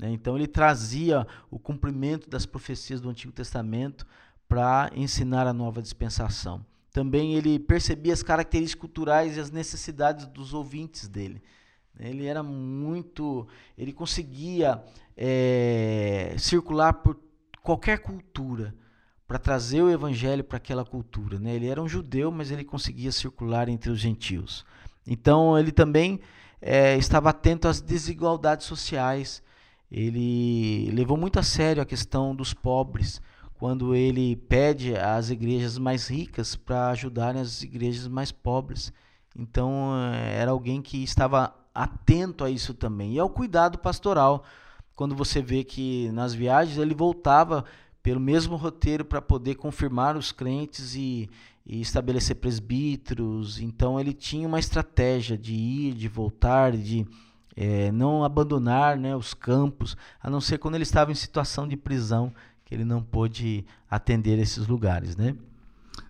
Né? 0.00 0.10
Então, 0.10 0.36
ele 0.36 0.46
trazia 0.46 1.26
o 1.50 1.58
cumprimento 1.58 2.28
das 2.28 2.46
profecias 2.46 3.00
do 3.00 3.10
Antigo 3.10 3.32
Testamento 3.32 4.06
para 4.48 4.90
ensinar 4.94 5.46
a 5.46 5.52
nova 5.52 5.82
dispensação. 5.82 6.64
Também 6.90 7.34
ele 7.34 7.58
percebia 7.58 8.12
as 8.12 8.22
características 8.22 8.80
culturais 8.80 9.36
e 9.36 9.40
as 9.40 9.50
necessidades 9.50 10.26
dos 10.26 10.54
ouvintes 10.54 11.06
dele. 11.06 11.40
Ele 11.98 12.26
era 12.26 12.42
muito. 12.42 13.46
Ele 13.76 13.92
conseguia 13.92 14.82
é, 15.16 16.34
circular 16.38 16.94
por 16.94 17.16
qualquer 17.62 17.98
cultura 17.98 18.74
para 19.28 19.38
trazer 19.38 19.82
o 19.82 19.90
evangelho 19.90 20.42
para 20.42 20.56
aquela 20.56 20.84
cultura. 20.84 21.38
Né? 21.38 21.54
Ele 21.54 21.68
era 21.68 21.80
um 21.80 21.88
judeu, 21.88 22.32
mas 22.32 22.50
ele 22.50 22.64
conseguia 22.64 23.12
circular 23.12 23.68
entre 23.68 23.90
os 23.90 24.00
gentios. 24.00 24.64
Então 25.06 25.56
ele 25.56 25.70
também 25.70 26.20
é, 26.60 26.96
estava 26.96 27.30
atento 27.30 27.68
às 27.68 27.80
desigualdades 27.80 28.66
sociais. 28.66 29.42
Ele 29.90 30.90
levou 30.92 31.16
muito 31.16 31.38
a 31.38 31.42
sério 31.42 31.82
a 31.82 31.86
questão 31.86 32.34
dos 32.34 32.54
pobres 32.54 33.20
quando 33.54 33.94
ele 33.94 34.36
pede 34.36 34.96
às 34.96 35.28
igrejas 35.28 35.76
mais 35.76 36.08
ricas 36.08 36.56
para 36.56 36.88
ajudarem 36.90 37.42
as 37.42 37.62
igrejas 37.62 38.08
mais 38.08 38.32
pobres. 38.32 38.92
Então, 39.36 39.92
eh, 40.14 40.36
era 40.36 40.50
alguém 40.50 40.80
que 40.80 41.02
estava 41.02 41.54
atento 41.74 42.42
a 42.42 42.50
isso 42.50 42.72
também. 42.72 43.14
E 43.14 43.18
ao 43.18 43.28
cuidado 43.28 43.78
pastoral, 43.78 44.44
quando 44.96 45.14
você 45.14 45.42
vê 45.42 45.62
que 45.62 46.10
nas 46.12 46.32
viagens 46.32 46.78
ele 46.78 46.94
voltava 46.94 47.64
pelo 48.02 48.20
mesmo 48.20 48.56
roteiro 48.56 49.04
para 49.04 49.20
poder 49.20 49.56
confirmar 49.56 50.16
os 50.16 50.32
crentes 50.32 50.94
e, 50.94 51.28
e, 51.66 51.80
estabelecer 51.80 52.36
presbíteros. 52.36 53.60
Então, 53.60 54.00
ele 54.00 54.12
tinha 54.12 54.48
uma 54.48 54.58
estratégia 54.58 55.36
de 55.36 55.54
ir, 55.54 55.94
de 55.94 56.08
voltar, 56.08 56.72
de 56.72 57.06
é, 57.62 57.92
não 57.92 58.24
abandonar 58.24 58.96
né, 58.96 59.14
os 59.14 59.34
campos, 59.34 59.94
a 60.18 60.30
não 60.30 60.40
ser 60.40 60.56
quando 60.56 60.76
ele 60.76 60.82
estava 60.82 61.12
em 61.12 61.14
situação 61.14 61.68
de 61.68 61.76
prisão 61.76 62.32
que 62.64 62.74
ele 62.74 62.86
não 62.86 63.02
pôde 63.02 63.66
atender 63.90 64.38
esses 64.38 64.66
lugares, 64.66 65.14
né? 65.14 65.36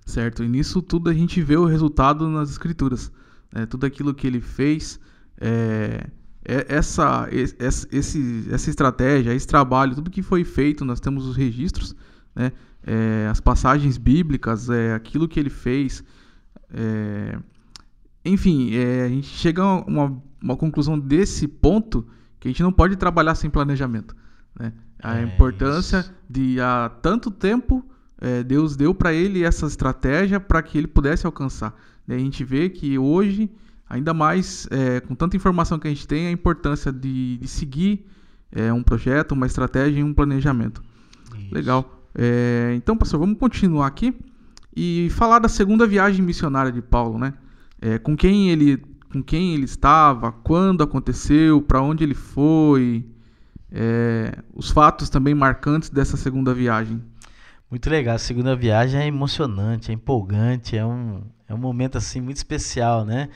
Certo, 0.07 0.45
e 0.45 0.49
nisso 0.49 0.81
tudo 0.81 1.11
a 1.11 1.13
gente 1.13 1.43
vê 1.43 1.57
o 1.57 1.65
resultado 1.65 2.29
nas 2.29 2.51
escrituras. 2.51 3.11
Né? 3.53 3.67
Tudo 3.67 3.85
aquilo 3.85 4.15
que 4.15 4.29
ele 4.29 4.41
fez, 4.41 5.01
é, 5.41 6.07
é, 6.45 6.67
essa, 6.69 7.29
esse, 7.33 8.47
essa 8.49 8.71
estratégia, 8.71 9.35
esse 9.35 9.47
trabalho, 9.47 9.97
tudo 9.97 10.09
que 10.09 10.23
foi 10.23 10.45
feito, 10.45 10.85
nós 10.85 11.01
temos 11.01 11.27
os 11.27 11.35
registros, 11.37 11.97
né? 12.33 12.53
É, 12.87 13.27
as 13.29 13.41
passagens 13.41 13.99
bíblicas, 13.99 14.71
é, 14.71 14.95
aquilo 14.95 15.27
que 15.27 15.41
ele 15.41 15.51
fez. 15.51 16.05
É, 16.73 17.37
enfim, 18.25 18.73
é, 18.77 19.03
a 19.03 19.09
gente 19.09 19.27
chega 19.27 19.63
a 19.63 19.81
uma, 19.85 20.23
uma 20.43 20.57
conclusão 20.57 20.99
desse 20.99 21.47
ponto 21.47 22.07
que 22.39 22.49
a 22.49 22.51
gente 22.51 22.63
não 22.63 22.73
pode 22.73 22.97
trabalhar 22.97 23.35
sem 23.35 23.51
planejamento. 23.51 24.17
Né? 24.59 24.73
A 25.03 25.19
é 25.19 25.23
importância 25.23 26.01
isso. 26.01 26.13
de 26.29 26.61
há 26.61 26.91
tanto 27.03 27.31
tempo 27.31 27.85
é, 28.21 28.43
Deus 28.43 28.77
deu 28.77 28.95
para 28.95 29.13
ele 29.13 29.43
essa 29.43 29.67
estratégia 29.67 30.39
para 30.39 30.63
que 30.63 30.77
ele 30.77 30.87
pudesse 30.87 31.27
alcançar. 31.27 31.75
a 32.09 32.19
gente 32.19 32.45
vê 32.45 32.69
que 32.69 32.99
hoje, 32.99 33.51
ainda 33.89 34.13
mais 34.13 34.69
é, 34.71 35.01
com 35.01 35.15
tanta 35.15 35.37
informação 35.37 35.79
que 35.79 35.87
a 35.87 35.91
gente 35.91 36.07
tem, 36.07 36.27
a 36.27 36.31
importância 36.31 36.93
de, 36.93 37.39
de 37.39 37.49
seguir 37.49 38.07
é, 38.53 38.73
um 38.73 38.83
projeto, 38.83 39.33
uma 39.33 39.47
estratégia 39.47 40.01
e 40.01 40.05
um 40.05 40.13
planejamento. 40.13 40.83
Isso. 41.39 41.55
Legal. 41.55 42.03
É, 42.15 42.75
então, 42.77 42.97
pastor, 42.97 43.21
vamos 43.21 43.39
continuar 43.39 43.87
aqui 43.87 44.15
e 44.77 45.09
falar 45.11 45.39
da 45.39 45.49
segunda 45.49 45.87
viagem 45.87 46.25
missionária 46.25 46.71
de 46.71 46.83
Paulo, 46.83 47.19
né? 47.19 47.35
É, 47.81 47.99
com 47.99 48.15
quem 48.15 48.51
ele 48.51 48.83
com 49.11 49.23
quem 49.23 49.55
ele 49.55 49.65
estava, 49.65 50.31
quando 50.33 50.83
aconteceu, 50.83 51.61
para 51.61 51.83
onde 51.83 52.05
ele 52.05 52.15
foi, 52.15 53.05
é, 53.71 54.39
os 54.55 54.71
fatos 54.71 55.11
também 55.11 55.35
marcantes 55.35 55.91
dessa 55.91 56.17
segunda 56.17 56.55
viagem. 56.55 57.03
Muito 57.71 57.89
legal, 57.89 58.17
a 58.17 58.19
segunda 58.19 58.57
viagem 58.57 59.01
é 59.01 59.07
emocionante, 59.07 59.91
é 59.91 59.95
empolgante, 59.95 60.77
é 60.77 60.85
um, 60.85 61.23
é 61.49 61.55
um 61.55 61.59
momento 61.59 61.99
assim 61.99 62.21
muito 62.21 62.37
especial, 62.37 63.05
né? 63.05 63.29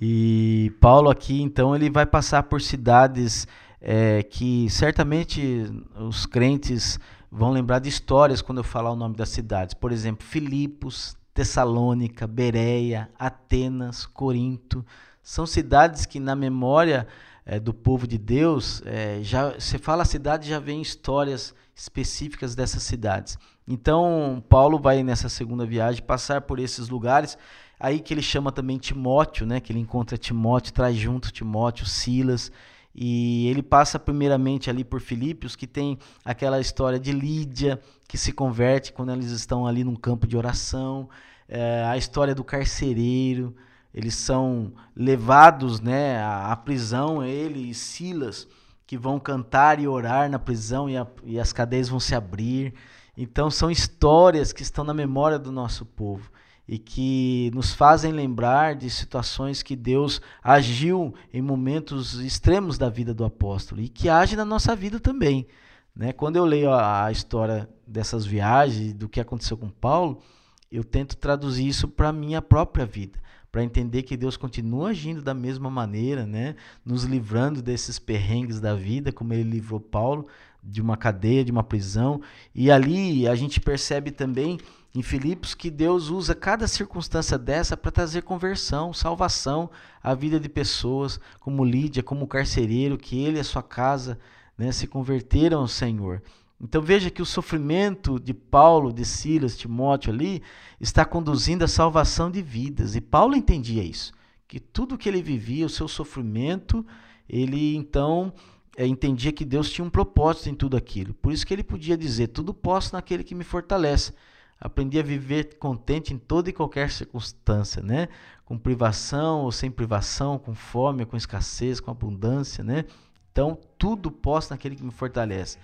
E 0.00 0.72
Paulo 0.80 1.10
aqui, 1.10 1.40
então, 1.42 1.74
ele 1.74 1.90
vai 1.90 2.06
passar 2.06 2.44
por 2.44 2.60
cidades 2.60 3.46
é, 3.80 4.22
que 4.22 4.68
certamente 4.70 5.64
os 5.96 6.26
crentes 6.26 6.98
vão 7.30 7.50
lembrar 7.50 7.78
de 7.78 7.88
histórias 7.88 8.42
quando 8.42 8.58
eu 8.58 8.64
falar 8.64 8.90
o 8.90 8.96
nome 8.96 9.16
das 9.16 9.30
cidades. 9.30 9.74
Por 9.74 9.92
exemplo, 9.92 10.26
Filipos, 10.26 11.16
Tessalônica, 11.32 12.26
Bereia, 12.26 13.10
Atenas, 13.18 14.04
Corinto. 14.04 14.84
São 15.22 15.46
cidades 15.46 16.06
que 16.06 16.18
na 16.18 16.34
memória 16.34 17.06
é, 17.44 17.58
do 17.58 17.74
povo 17.74 18.06
de 18.06 18.18
Deus, 18.18 18.82
é, 18.84 19.20
já 19.22 19.50
você 19.50 19.78
fala 19.78 20.02
a 20.02 20.06
cidade 20.06 20.48
já 20.48 20.58
vem 20.58 20.80
histórias 20.80 21.54
específicas 21.74 22.54
dessas 22.54 22.82
cidades. 22.82 23.38
Então 23.66 24.42
Paulo 24.48 24.78
vai 24.78 25.02
nessa 25.02 25.28
segunda 25.28 25.64
viagem 25.66 26.02
passar 26.02 26.42
por 26.42 26.58
esses 26.58 26.88
lugares. 26.88 27.36
Aí 27.78 27.98
que 27.98 28.12
ele 28.12 28.22
chama 28.22 28.52
também 28.52 28.76
Timóteo, 28.76 29.46
né? 29.46 29.58
Que 29.58 29.72
ele 29.72 29.80
encontra 29.80 30.18
Timóteo, 30.18 30.72
traz 30.72 30.96
junto 30.96 31.32
Timóteo, 31.32 31.86
Silas. 31.86 32.52
E 32.94 33.48
ele 33.48 33.62
passa 33.62 33.98
primeiramente 33.98 34.68
ali 34.68 34.84
por 34.84 35.00
Filípios, 35.00 35.56
que 35.56 35.66
tem 35.66 35.98
aquela 36.24 36.60
história 36.60 36.98
de 36.98 37.12
Lídia, 37.12 37.80
que 38.06 38.18
se 38.18 38.32
converte 38.32 38.92
quando 38.92 39.12
eles 39.12 39.30
estão 39.30 39.66
ali 39.66 39.82
num 39.82 39.96
campo 39.96 40.26
de 40.26 40.36
oração. 40.36 41.08
É, 41.48 41.84
a 41.84 41.96
história 41.96 42.34
do 42.34 42.44
carcereiro, 42.44 43.56
eles 43.92 44.14
são 44.14 44.72
levados 44.94 45.80
né, 45.80 46.18
à, 46.22 46.52
à 46.52 46.56
prisão, 46.56 47.24
ele 47.24 47.70
e 47.70 47.74
Silas, 47.74 48.46
que 48.86 48.96
vão 48.96 49.18
cantar 49.18 49.78
e 49.80 49.86
orar 49.86 50.30
na 50.30 50.38
prisão 50.38 50.88
e, 50.88 50.96
a, 50.96 51.06
e 51.24 51.38
as 51.38 51.52
cadeias 51.52 51.88
vão 51.88 52.00
se 52.00 52.14
abrir. 52.14 52.74
Então 53.16 53.50
são 53.50 53.70
histórias 53.70 54.52
que 54.52 54.62
estão 54.62 54.84
na 54.84 54.94
memória 54.94 55.38
do 55.38 55.52
nosso 55.52 55.84
povo 55.84 56.30
e 56.66 56.78
que 56.78 57.50
nos 57.52 57.72
fazem 57.72 58.12
lembrar 58.12 58.76
de 58.76 58.88
situações 58.88 59.62
que 59.62 59.74
Deus 59.74 60.20
agiu 60.42 61.12
em 61.32 61.42
momentos 61.42 62.14
extremos 62.20 62.78
da 62.78 62.88
vida 62.88 63.12
do 63.12 63.24
apóstolo 63.24 63.80
e 63.80 63.88
que 63.88 64.08
age 64.08 64.36
na 64.36 64.44
nossa 64.44 64.76
vida 64.76 65.00
também. 65.00 65.48
Né? 65.94 66.12
Quando 66.12 66.36
eu 66.36 66.44
leio 66.44 66.70
a, 66.70 67.06
a 67.06 67.12
história 67.12 67.68
dessas 67.84 68.24
viagens, 68.24 68.92
do 68.94 69.08
que 69.08 69.20
aconteceu 69.20 69.56
com 69.56 69.68
Paulo, 69.68 70.22
eu 70.70 70.84
tento 70.84 71.16
traduzir 71.16 71.66
isso 71.66 71.88
para 71.88 72.10
a 72.10 72.12
minha 72.12 72.40
própria 72.40 72.86
vida, 72.86 73.18
para 73.50 73.64
entender 73.64 74.02
que 74.02 74.16
Deus 74.16 74.36
continua 74.36 74.90
agindo 74.90 75.22
da 75.22 75.34
mesma 75.34 75.70
maneira, 75.70 76.24
né? 76.24 76.54
nos 76.84 77.04
livrando 77.04 77.60
desses 77.60 77.98
perrengues 77.98 78.60
da 78.60 78.74
vida, 78.74 79.10
como 79.12 79.32
ele 79.32 79.50
livrou 79.50 79.80
Paulo 79.80 80.26
de 80.62 80.80
uma 80.80 80.96
cadeia, 80.96 81.44
de 81.44 81.50
uma 81.50 81.64
prisão. 81.64 82.20
E 82.54 82.70
ali 82.70 83.26
a 83.26 83.34
gente 83.34 83.60
percebe 83.60 84.10
também 84.10 84.58
em 84.94 85.02
Filipos 85.02 85.54
que 85.54 85.70
Deus 85.70 86.08
usa 86.08 86.34
cada 86.34 86.66
circunstância 86.66 87.38
dessa 87.38 87.76
para 87.76 87.90
trazer 87.90 88.22
conversão, 88.22 88.92
salvação 88.92 89.70
à 90.02 90.14
vida 90.14 90.38
de 90.38 90.48
pessoas, 90.48 91.20
como 91.38 91.64
Lídia, 91.64 92.02
como 92.02 92.24
o 92.24 92.28
carcereiro, 92.28 92.98
que 92.98 93.22
ele 93.22 93.38
e 93.38 93.40
a 93.40 93.44
sua 93.44 93.62
casa 93.62 94.18
né, 94.58 94.72
se 94.72 94.86
converteram 94.86 95.60
ao 95.60 95.68
Senhor. 95.68 96.22
Então 96.60 96.82
veja 96.82 97.10
que 97.10 97.22
o 97.22 97.26
sofrimento 97.26 98.20
de 98.20 98.34
Paulo, 98.34 98.92
de 98.92 99.04
Silas, 99.04 99.56
Timóteo 99.56 100.12
ali, 100.12 100.42
está 100.78 101.04
conduzindo 101.04 101.64
à 101.64 101.68
salvação 101.68 102.30
de 102.30 102.42
vidas. 102.42 102.94
E 102.94 103.00
Paulo 103.00 103.34
entendia 103.34 103.82
isso, 103.82 104.12
que 104.46 104.60
tudo 104.60 104.98
que 104.98 105.08
ele 105.08 105.22
vivia, 105.22 105.64
o 105.64 105.70
seu 105.70 105.88
sofrimento, 105.88 106.84
ele 107.28 107.74
então 107.74 108.32
é, 108.76 108.86
entendia 108.86 109.32
que 109.32 109.44
Deus 109.44 109.70
tinha 109.70 109.84
um 109.84 109.90
propósito 109.90 110.50
em 110.50 110.54
tudo 110.54 110.76
aquilo. 110.76 111.14
Por 111.14 111.32
isso 111.32 111.46
que 111.46 111.54
ele 111.54 111.64
podia 111.64 111.96
dizer: 111.96 112.28
tudo 112.28 112.52
posso 112.52 112.94
naquele 112.94 113.24
que 113.24 113.34
me 113.34 113.44
fortalece. 113.44 114.12
Aprendi 114.60 114.98
a 114.98 115.02
viver 115.02 115.56
contente 115.56 116.12
em 116.12 116.18
toda 116.18 116.50
e 116.50 116.52
qualquer 116.52 116.90
circunstância, 116.90 117.82
né? 117.82 118.08
Com 118.44 118.58
privação 118.58 119.40
ou 119.40 119.50
sem 119.50 119.70
privação, 119.70 120.38
com 120.38 120.54
fome, 120.54 121.06
com 121.06 121.16
escassez, 121.16 121.80
com 121.80 121.90
abundância, 121.90 122.62
né? 122.62 122.84
Então, 123.32 123.58
tudo 123.78 124.10
posso 124.10 124.50
naquele 124.50 124.76
que 124.76 124.84
me 124.84 124.90
fortalece. 124.90 125.56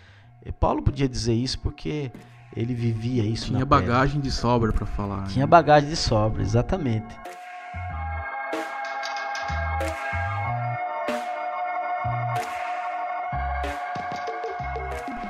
E 0.47 0.53
Paulo 0.53 0.81
podia 0.81 1.09
dizer 1.09 1.35
isso 1.35 1.59
porque 1.59 2.13
ele 2.57 2.73
vivia 2.73 3.25
isso 3.25 3.47
Tinha 3.47 3.67
bagagem 3.67 4.21
de 4.21 4.31
sobra 4.31 4.73
para 4.73 4.87
falar. 4.87 5.25
Tinha 5.25 5.45
né? 5.45 5.51
bagagem 5.51 5.89
de 5.89 5.97
sobra, 5.97 6.41
exatamente. 6.41 7.17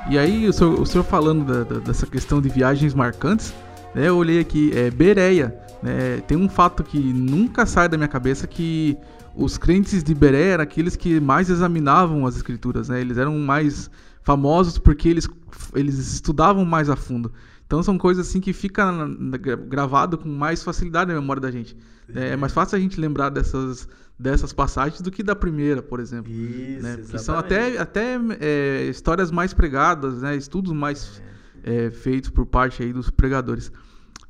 E 0.07 0.19
aí, 0.19 0.47
o 0.47 0.53
senhor, 0.53 0.79
o 0.79 0.85
senhor 0.85 1.03
falando 1.03 1.43
da, 1.43 1.63
da, 1.63 1.79
dessa 1.79 2.05
questão 2.05 2.39
de 2.39 2.47
viagens 2.47 2.93
marcantes, 2.93 3.53
né, 3.95 4.07
eu 4.07 4.17
olhei 4.17 4.39
aqui, 4.39 4.71
é 4.73 4.91
Bereia. 4.91 5.59
Né, 5.81 6.21
tem 6.27 6.37
um 6.37 6.47
fato 6.47 6.83
que 6.83 6.99
nunca 6.99 7.65
sai 7.65 7.89
da 7.89 7.97
minha 7.97 8.07
cabeça 8.07 8.45
que 8.45 8.95
os 9.35 9.57
crentes 9.57 10.03
de 10.03 10.13
Bereia 10.13 10.53
eram 10.53 10.63
aqueles 10.63 10.95
que 10.95 11.19
mais 11.19 11.49
examinavam 11.49 12.25
as 12.25 12.35
escrituras, 12.35 12.89
né? 12.89 12.99
Eles 13.01 13.17
eram 13.17 13.37
mais 13.37 13.89
famosos 14.27 14.77
porque 14.77 15.07
eles, 15.07 15.25
eles 15.73 15.97
estudavam 16.11 16.65
mais 16.65 16.89
a 16.89 16.97
fundo. 16.97 17.31
Então 17.65 17.81
são 17.81 17.97
coisas 17.97 18.27
assim 18.27 18.41
que 18.41 18.51
fica 18.51 18.91
gravado 19.69 20.17
com 20.17 20.27
mais 20.27 20.61
facilidade 20.61 21.13
na 21.13 21.17
memória 21.21 21.41
da 21.41 21.49
gente. 21.49 21.77
É, 22.13 22.31
é 22.31 22.35
mais 22.35 22.51
fácil 22.51 22.77
a 22.77 22.79
gente 22.79 22.99
lembrar 22.99 23.29
dessas, 23.29 23.87
dessas 24.19 24.51
passagens 24.51 24.99
do 24.99 25.09
que 25.09 25.23
da 25.23 25.33
primeira, 25.33 25.81
por 25.81 26.01
exemplo. 26.01 26.29
Isso, 26.29 26.83
né? 26.83 26.97
Porque 26.97 27.17
são 27.17 27.37
até, 27.37 27.77
até 27.77 28.19
é, 28.41 28.83
histórias 28.89 29.31
mais 29.31 29.53
pregadas, 29.53 30.21
né? 30.21 30.35
estudos 30.35 30.73
mais 30.73 31.21
é. 31.63 31.89
feitos 31.89 32.29
por 32.29 32.45
parte 32.45 32.83
aí 32.83 32.91
dos 32.91 33.09
pregadores. 33.09 33.71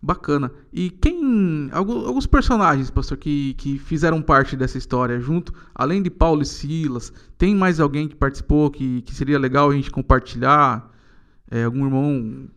Bacana. 0.02 0.52
E 0.72 0.92
quem. 0.92 1.70
Alguns 1.72 2.28
personagens, 2.28 2.90
pastor, 2.90 3.18
que, 3.18 3.56
que 3.56 3.80
fizeram 3.80 4.22
parte 4.22 4.56
dessa 4.56 4.78
história 4.78 5.20
junto, 5.20 5.52
além 5.74 6.04
de 6.04 6.10
Paulo 6.10 6.44
e 6.44 6.46
Silas, 6.46 7.12
tem 7.38 7.56
mais 7.56 7.80
alguém 7.80 8.08
que 8.08 8.16
participou 8.16 8.70
que, 8.70 9.02
que 9.02 9.14
seria 9.14 9.40
legal 9.40 9.70
a 9.70 9.74
gente 9.74 9.90
compartilhar? 9.90 10.92
É, 11.50 11.64
algum 11.64 11.86
irmão. 11.86 12.48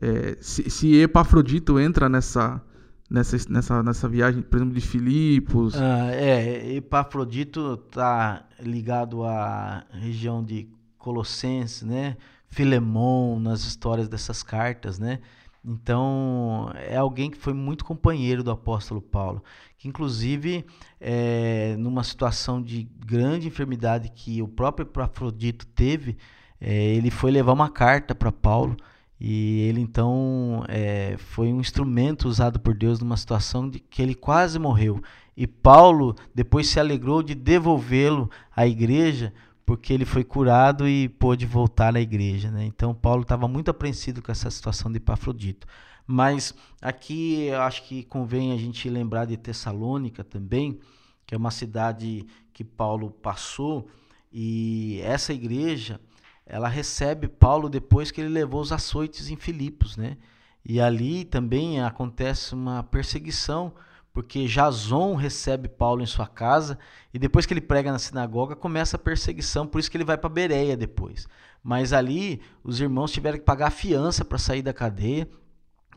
É, 0.00 0.36
se, 0.40 0.70
se 0.70 0.96
Epafrodito 0.96 1.78
entra 1.78 2.08
nessa, 2.08 2.62
nessa, 3.10 3.36
nessa, 3.48 3.82
nessa 3.82 4.08
viagem, 4.08 4.42
por 4.42 4.56
exemplo, 4.56 4.74
de 4.74 4.80
Filipos. 4.80 5.74
Ah, 5.76 6.10
é, 6.12 6.76
Epafrodito 6.76 7.74
está 7.86 8.44
ligado 8.58 9.22
à 9.22 9.84
região 9.92 10.42
de 10.42 10.68
Colossenses, 10.98 11.82
né? 11.82 12.16
Filemon, 12.48 13.38
nas 13.40 13.60
histórias 13.62 14.08
dessas 14.08 14.42
cartas, 14.42 14.98
né? 14.98 15.20
Então, 15.64 16.70
é 16.74 16.96
alguém 16.96 17.30
que 17.30 17.38
foi 17.38 17.54
muito 17.54 17.84
companheiro 17.84 18.44
do 18.44 18.50
apóstolo 18.50 19.00
Paulo, 19.00 19.42
que 19.78 19.88
inclusive, 19.88 20.64
é, 21.00 21.74
numa 21.78 22.04
situação 22.04 22.60
de 22.60 22.86
grande 22.98 23.48
enfermidade 23.48 24.10
que 24.10 24.42
o 24.42 24.48
próprio 24.48 24.86
Afrodito 24.96 25.66
teve, 25.66 26.18
é, 26.60 26.94
ele 26.94 27.10
foi 27.10 27.30
levar 27.30 27.52
uma 27.52 27.70
carta 27.70 28.14
para 28.14 28.30
Paulo 28.30 28.76
e 29.18 29.60
ele 29.60 29.80
então 29.80 30.64
é, 30.68 31.16
foi 31.16 31.52
um 31.52 31.60
instrumento 31.60 32.28
usado 32.28 32.60
por 32.60 32.74
Deus 32.74 33.00
numa 33.00 33.16
situação 33.16 33.68
de 33.68 33.78
que 33.78 34.02
ele 34.02 34.14
quase 34.14 34.58
morreu. 34.58 35.02
E 35.36 35.46
Paulo 35.46 36.14
depois 36.34 36.68
se 36.68 36.78
alegrou 36.78 37.22
de 37.22 37.34
devolvê-lo 37.34 38.30
à 38.54 38.66
igreja 38.66 39.32
porque 39.64 39.92
ele 39.92 40.04
foi 40.04 40.24
curado 40.24 40.88
e 40.88 41.08
pôde 41.08 41.46
voltar 41.46 41.96
à 41.96 42.00
igreja. 42.00 42.50
Né? 42.50 42.64
Então, 42.64 42.94
Paulo 42.94 43.22
estava 43.22 43.48
muito 43.48 43.70
apreensivo 43.70 44.22
com 44.22 44.30
essa 44.30 44.50
situação 44.50 44.90
de 44.90 44.98
Epafrodito. 44.98 45.66
Mas 46.06 46.54
aqui 46.82 47.44
eu 47.44 47.62
acho 47.62 47.84
que 47.84 48.02
convém 48.02 48.52
a 48.52 48.56
gente 48.56 48.88
lembrar 48.90 49.24
de 49.24 49.36
Tessalônica 49.36 50.22
também, 50.22 50.78
que 51.26 51.34
é 51.34 51.38
uma 51.38 51.50
cidade 51.50 52.26
que 52.52 52.62
Paulo 52.62 53.10
passou, 53.10 53.88
e 54.30 55.00
essa 55.02 55.32
igreja 55.32 55.98
ela 56.46 56.68
recebe 56.68 57.26
Paulo 57.26 57.70
depois 57.70 58.10
que 58.10 58.20
ele 58.20 58.28
levou 58.28 58.60
os 58.60 58.70
açoites 58.70 59.30
em 59.30 59.36
Filipos, 59.36 59.96
né? 59.96 60.18
E 60.62 60.80
ali 60.80 61.24
também 61.24 61.82
acontece 61.82 62.54
uma 62.54 62.82
perseguição 62.82 63.72
porque 64.14 64.46
Jason 64.46 65.16
recebe 65.16 65.68
Paulo 65.68 66.00
em 66.00 66.06
sua 66.06 66.28
casa 66.28 66.78
e 67.12 67.18
depois 67.18 67.44
que 67.44 67.52
ele 67.52 67.60
prega 67.60 67.90
na 67.90 67.98
sinagoga 67.98 68.54
começa 68.54 68.96
a 68.96 68.98
perseguição, 68.98 69.66
por 69.66 69.80
isso 69.80 69.90
que 69.90 69.96
ele 69.96 70.04
vai 70.04 70.16
para 70.16 70.30
Bereia 70.30 70.76
depois. 70.76 71.26
Mas 71.62 71.92
ali 71.92 72.40
os 72.62 72.80
irmãos 72.80 73.10
tiveram 73.10 73.38
que 73.38 73.44
pagar 73.44 73.70
fiança 73.70 74.24
para 74.24 74.38
sair 74.38 74.62
da 74.62 74.72
cadeia, 74.72 75.28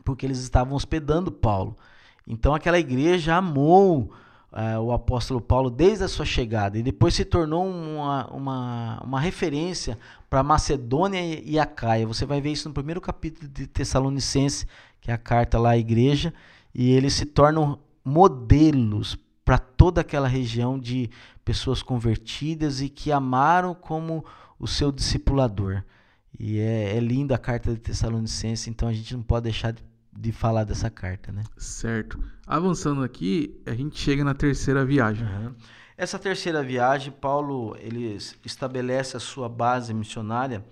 porque 0.04 0.26
eles 0.26 0.40
estavam 0.40 0.74
hospedando 0.74 1.30
Paulo. 1.30 1.76
Então 2.26 2.54
aquela 2.54 2.78
igreja 2.78 3.36
amou 3.36 4.10
uh, 4.52 4.80
o 4.80 4.90
apóstolo 4.90 5.40
Paulo 5.40 5.70
desde 5.70 6.02
a 6.02 6.08
sua 6.08 6.24
chegada 6.24 6.76
e 6.76 6.82
depois 6.82 7.14
se 7.14 7.24
tornou 7.24 7.64
uma, 7.64 8.26
uma, 8.32 9.00
uma 9.04 9.20
referência 9.20 9.96
para 10.28 10.42
Macedônia 10.42 11.20
e 11.22 11.56
Acaia. 11.56 12.04
Você 12.04 12.26
vai 12.26 12.40
ver 12.40 12.50
isso 12.50 12.68
no 12.68 12.74
primeiro 12.74 13.00
capítulo 13.00 13.48
de 13.48 13.68
Tessalonicense, 13.68 14.66
que 15.00 15.08
é 15.08 15.14
a 15.14 15.18
carta 15.18 15.56
lá 15.56 15.70
à 15.70 15.78
igreja, 15.78 16.34
e 16.74 16.90
eles 16.90 17.14
se 17.14 17.24
tornam 17.24 17.78
modelos 18.08 19.16
para 19.44 19.58
toda 19.58 20.00
aquela 20.00 20.26
região 20.26 20.78
de 20.78 21.10
pessoas 21.44 21.82
convertidas 21.82 22.80
e 22.80 22.88
que 22.88 23.12
amaram 23.12 23.74
como 23.74 24.24
o 24.58 24.66
seu 24.66 24.90
discipulador. 24.90 25.82
E 26.38 26.58
é, 26.58 26.96
é 26.96 27.00
linda 27.00 27.34
a 27.34 27.38
carta 27.38 27.72
de 27.72 27.78
Tessalonicense, 27.78 28.68
então 28.70 28.88
a 28.88 28.92
gente 28.92 29.14
não 29.14 29.22
pode 29.22 29.44
deixar 29.44 29.72
de, 29.72 29.82
de, 30.12 30.32
falar 30.32 30.64
dessa 30.64 30.90
carta, 30.90 31.32
né? 31.32 31.42
Certo. 31.56 32.22
Avançando 32.46 33.02
aqui, 33.02 33.60
a 33.66 33.74
gente 33.74 33.98
chega 33.98 34.22
na 34.22 34.34
terceira 34.34 34.84
viagem. 34.84 35.26
Uhum. 35.26 35.54
Essa 35.96 36.18
terceira 36.18 36.62
viagem, 36.62 37.12
Paulo 37.12 37.76
ele 37.80 38.16
estabelece 38.44 39.16
a 39.16 39.20
sua 39.20 39.48
base 39.48 39.92
missionária 39.92 40.64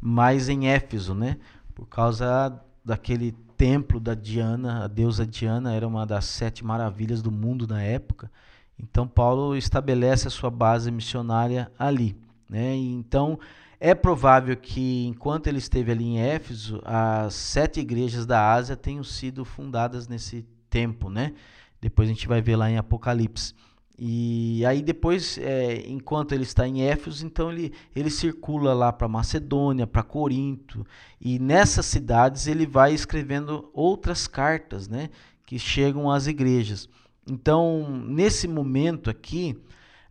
mais 0.00 0.48
em 0.48 0.68
Éfeso, 0.68 1.14
né? 1.14 1.38
Por 1.74 1.86
causa 1.86 2.60
daquele 2.84 3.32
templo 3.56 3.98
da 4.00 4.14
Diana, 4.14 4.84
a 4.84 4.86
deusa 4.86 5.26
Diana 5.26 5.72
era 5.72 5.86
uma 5.86 6.04
das 6.06 6.24
sete 6.24 6.64
maravilhas 6.64 7.22
do 7.22 7.30
mundo 7.30 7.66
na 7.66 7.82
época. 7.82 8.30
Então 8.78 9.06
Paulo 9.06 9.56
estabelece 9.56 10.26
a 10.28 10.30
sua 10.30 10.50
base 10.50 10.90
missionária 10.90 11.70
ali, 11.78 12.16
né? 12.48 12.74
Então 12.74 13.38
é 13.78 13.94
provável 13.94 14.56
que 14.56 15.06
enquanto 15.06 15.46
ele 15.46 15.58
esteve 15.58 15.92
ali 15.92 16.04
em 16.04 16.18
Éfeso, 16.18 16.80
as 16.84 17.34
sete 17.34 17.80
igrejas 17.80 18.26
da 18.26 18.52
Ásia 18.52 18.76
tenham 18.76 19.04
sido 19.04 19.44
fundadas 19.44 20.08
nesse 20.08 20.44
tempo, 20.68 21.08
né? 21.08 21.34
Depois 21.80 22.08
a 22.08 22.12
gente 22.12 22.26
vai 22.26 22.40
ver 22.40 22.56
lá 22.56 22.70
em 22.70 22.78
Apocalipse. 22.78 23.54
E 23.96 24.64
aí 24.66 24.82
depois, 24.82 25.38
é, 25.38 25.86
enquanto 25.86 26.32
ele 26.32 26.42
está 26.42 26.66
em 26.66 26.82
Éfeso, 26.82 27.24
então 27.24 27.52
ele, 27.52 27.72
ele 27.94 28.10
circula 28.10 28.74
lá 28.74 28.92
para 28.92 29.06
Macedônia, 29.06 29.86
para 29.86 30.02
Corinto, 30.02 30.84
e 31.20 31.38
nessas 31.38 31.86
cidades 31.86 32.46
ele 32.46 32.66
vai 32.66 32.92
escrevendo 32.92 33.70
outras 33.72 34.26
cartas, 34.26 34.88
né, 34.88 35.10
que 35.46 35.58
chegam 35.58 36.10
às 36.10 36.26
igrejas. 36.26 36.88
Então, 37.30 37.88
nesse 38.06 38.48
momento 38.48 39.08
aqui, 39.08 39.56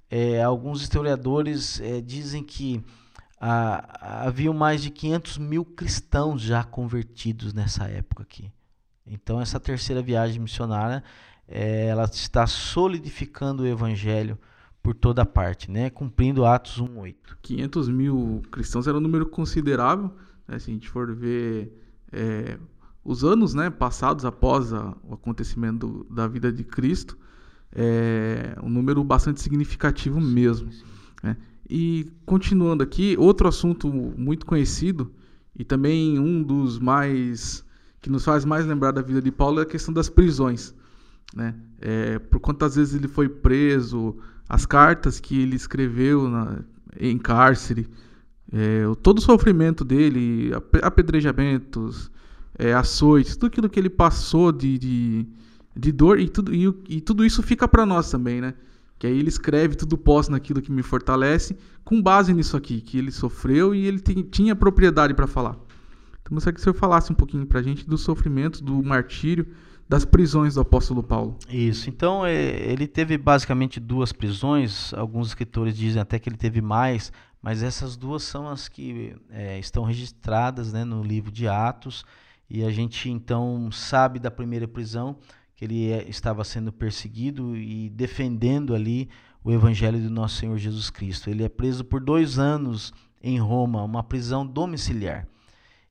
é, 0.09 0.41
alguns 0.41 0.81
historiadores 0.81 1.79
é, 1.81 1.99
dizem 1.99 2.43
que 2.43 2.81
ah, 3.45 4.25
havia 4.25 4.53
mais 4.53 4.81
de 4.81 4.89
500 4.89 5.37
mil 5.37 5.65
cristãos 5.65 6.41
já 6.41 6.63
convertidos 6.63 7.53
nessa 7.53 7.83
época 7.89 8.23
aqui. 8.23 8.49
Então 9.05 9.41
essa 9.41 9.59
terceira 9.59 10.01
viagem 10.01 10.39
missionária, 10.39 11.03
é, 11.47 11.87
ela 11.87 12.05
está 12.05 12.47
solidificando 12.47 13.63
o 13.63 13.67
evangelho 13.67 14.37
por 14.81 14.93
toda 14.93 15.25
parte, 15.25 15.71
né? 15.71 15.89
cumprindo 15.89 16.45
Atos 16.45 16.81
1.8. 16.81 17.15
500 17.41 17.89
mil 17.89 18.41
cristãos 18.51 18.87
era 18.87 18.97
um 18.97 19.01
número 19.01 19.25
considerável, 19.25 20.11
né? 20.47 20.59
se 20.59 20.69
a 20.69 20.73
gente 20.73 20.89
for 20.89 21.13
ver 21.15 21.71
é, 22.11 22.57
os 23.03 23.23
anos 23.23 23.53
né, 23.53 23.69
passados 23.69 24.25
após 24.25 24.73
a, 24.73 24.95
o 25.03 25.13
acontecimento 25.13 26.05
da 26.09 26.27
vida 26.27 26.51
de 26.51 26.63
Cristo, 26.63 27.17
é 27.71 28.55
um 28.61 28.69
número 28.69 29.03
bastante 29.03 29.41
significativo 29.41 30.21
mesmo. 30.21 30.69
Né? 31.23 31.37
E 31.69 32.11
continuando 32.25 32.83
aqui, 32.83 33.15
outro 33.17 33.47
assunto 33.47 33.91
muito 33.91 34.45
conhecido 34.45 35.11
e 35.55 35.63
também 35.63 36.19
um 36.19 36.43
dos 36.43 36.77
mais 36.79 37.65
que 38.01 38.09
nos 38.09 38.25
faz 38.25 38.43
mais 38.43 38.65
lembrar 38.65 38.91
da 38.91 39.01
vida 39.01 39.21
de 39.21 39.31
Paulo 39.31 39.59
é 39.59 39.63
a 39.63 39.65
questão 39.65 39.93
das 39.93 40.09
prisões, 40.09 40.75
né? 41.35 41.55
É, 41.81 42.19
por 42.19 42.39
quantas 42.39 42.75
vezes 42.75 42.95
ele 42.95 43.07
foi 43.07 43.27
preso, 43.27 44.17
as 44.47 44.65
cartas 44.65 45.19
que 45.19 45.41
ele 45.41 45.55
escreveu 45.55 46.29
na, 46.29 46.59
em 46.99 47.17
cárcere, 47.17 47.87
é, 48.51 48.83
todo 49.01 49.17
o 49.17 49.21
sofrimento 49.21 49.83
dele, 49.83 50.51
apedrejamentos, 50.81 52.11
é, 52.57 52.73
açoites, 52.73 53.35
tudo 53.35 53.47
aquilo 53.47 53.69
que 53.69 53.79
ele 53.79 53.89
passou 53.89 54.51
de, 54.51 54.77
de, 54.77 55.25
de 55.75 55.91
dor 55.91 56.19
e 56.19 56.29
tudo, 56.29 56.53
e, 56.53 56.67
e 56.87 57.01
tudo 57.01 57.25
isso 57.25 57.41
fica 57.41 57.67
para 57.67 57.85
nós 57.85 58.11
também, 58.11 58.39
né? 58.39 58.53
Que 58.99 59.07
aí 59.07 59.17
ele 59.17 59.29
escreve 59.29 59.75
tudo 59.75 59.97
posso 59.97 60.31
naquilo 60.31 60.61
que 60.61 60.71
me 60.71 60.83
fortalece, 60.83 61.57
com 61.83 62.01
base 62.01 62.33
nisso 62.33 62.55
aqui, 62.55 62.79
que 62.79 62.97
ele 62.97 63.11
sofreu 63.11 63.73
e 63.73 63.85
ele 63.85 63.99
tem, 63.99 64.21
tinha 64.23 64.55
propriedade 64.55 65.13
para 65.13 65.27
falar. 65.27 65.57
Então, 66.21 66.35
gostaria 66.35 66.53
que 66.53 66.61
o 66.61 66.63
senhor 66.63 66.75
falasse 66.75 67.11
um 67.11 67.15
pouquinho 67.15 67.45
para 67.45 67.59
a 67.59 67.63
gente 67.63 67.85
do 67.87 67.97
sofrimento, 67.97 68.63
do 68.63 68.81
martírio, 68.81 69.47
das 69.93 70.05
prisões 70.05 70.55
do 70.55 70.61
apóstolo 70.61 71.03
Paulo. 71.03 71.37
Isso. 71.47 71.87
Então, 71.87 72.25
é, 72.25 72.33
ele 72.33 72.87
teve 72.87 73.15
basicamente 73.15 73.79
duas 73.79 74.11
prisões. 74.11 74.91
Alguns 74.95 75.27
escritores 75.27 75.77
dizem 75.77 76.01
até 76.01 76.17
que 76.17 76.27
ele 76.27 76.35
teve 76.35 76.63
mais, 76.63 77.11
mas 77.39 77.61
essas 77.61 77.95
duas 77.95 78.23
são 78.23 78.47
as 78.49 78.67
que 78.67 79.15
é, 79.29 79.59
estão 79.59 79.83
registradas 79.83 80.73
né, 80.73 80.83
no 80.83 81.03
livro 81.03 81.31
de 81.31 81.47
Atos. 81.47 82.03
E 82.49 82.63
a 82.63 82.71
gente 82.71 83.07
então 83.07 83.71
sabe 83.71 84.17
da 84.17 84.31
primeira 84.31 84.67
prisão 84.67 85.15
que 85.55 85.63
ele 85.63 85.91
é, 85.91 86.09
estava 86.09 86.43
sendo 86.43 86.73
perseguido 86.73 87.55
e 87.55 87.87
defendendo 87.91 88.73
ali 88.73 89.11
o 89.43 89.51
evangelho 89.51 90.01
do 90.01 90.09
nosso 90.09 90.37
Senhor 90.37 90.57
Jesus 90.57 90.89
Cristo. 90.89 91.29
Ele 91.29 91.43
é 91.43 91.49
preso 91.49 91.85
por 91.85 92.01
dois 92.01 92.39
anos 92.39 92.91
em 93.21 93.37
Roma, 93.37 93.83
uma 93.83 94.01
prisão 94.01 94.43
domiciliar. 94.43 95.27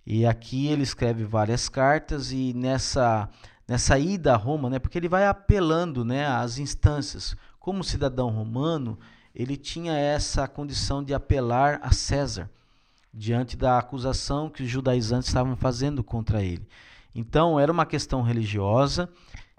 E 0.04 0.26
aqui 0.26 0.66
ele 0.66 0.82
escreve 0.82 1.22
várias 1.22 1.68
cartas 1.68 2.32
e 2.32 2.52
nessa 2.52 3.28
nessa 3.66 3.98
ida 3.98 4.34
a 4.34 4.36
Roma, 4.36 4.68
né, 4.68 4.78
porque 4.78 4.98
ele 4.98 5.08
vai 5.08 5.26
apelando, 5.26 6.04
né, 6.04 6.26
às 6.26 6.58
instâncias. 6.58 7.36
Como 7.58 7.84
cidadão 7.84 8.30
romano, 8.30 8.98
ele 9.34 9.56
tinha 9.56 9.94
essa 9.94 10.46
condição 10.48 11.02
de 11.02 11.14
apelar 11.14 11.80
a 11.82 11.92
César 11.92 12.50
diante 13.12 13.56
da 13.56 13.78
acusação 13.78 14.48
que 14.48 14.62
os 14.62 14.68
judaizantes 14.68 15.28
estavam 15.28 15.56
fazendo 15.56 16.02
contra 16.02 16.42
ele. 16.42 16.66
Então, 17.14 17.60
era 17.60 17.70
uma 17.70 17.84
questão 17.84 18.22
religiosa 18.22 19.08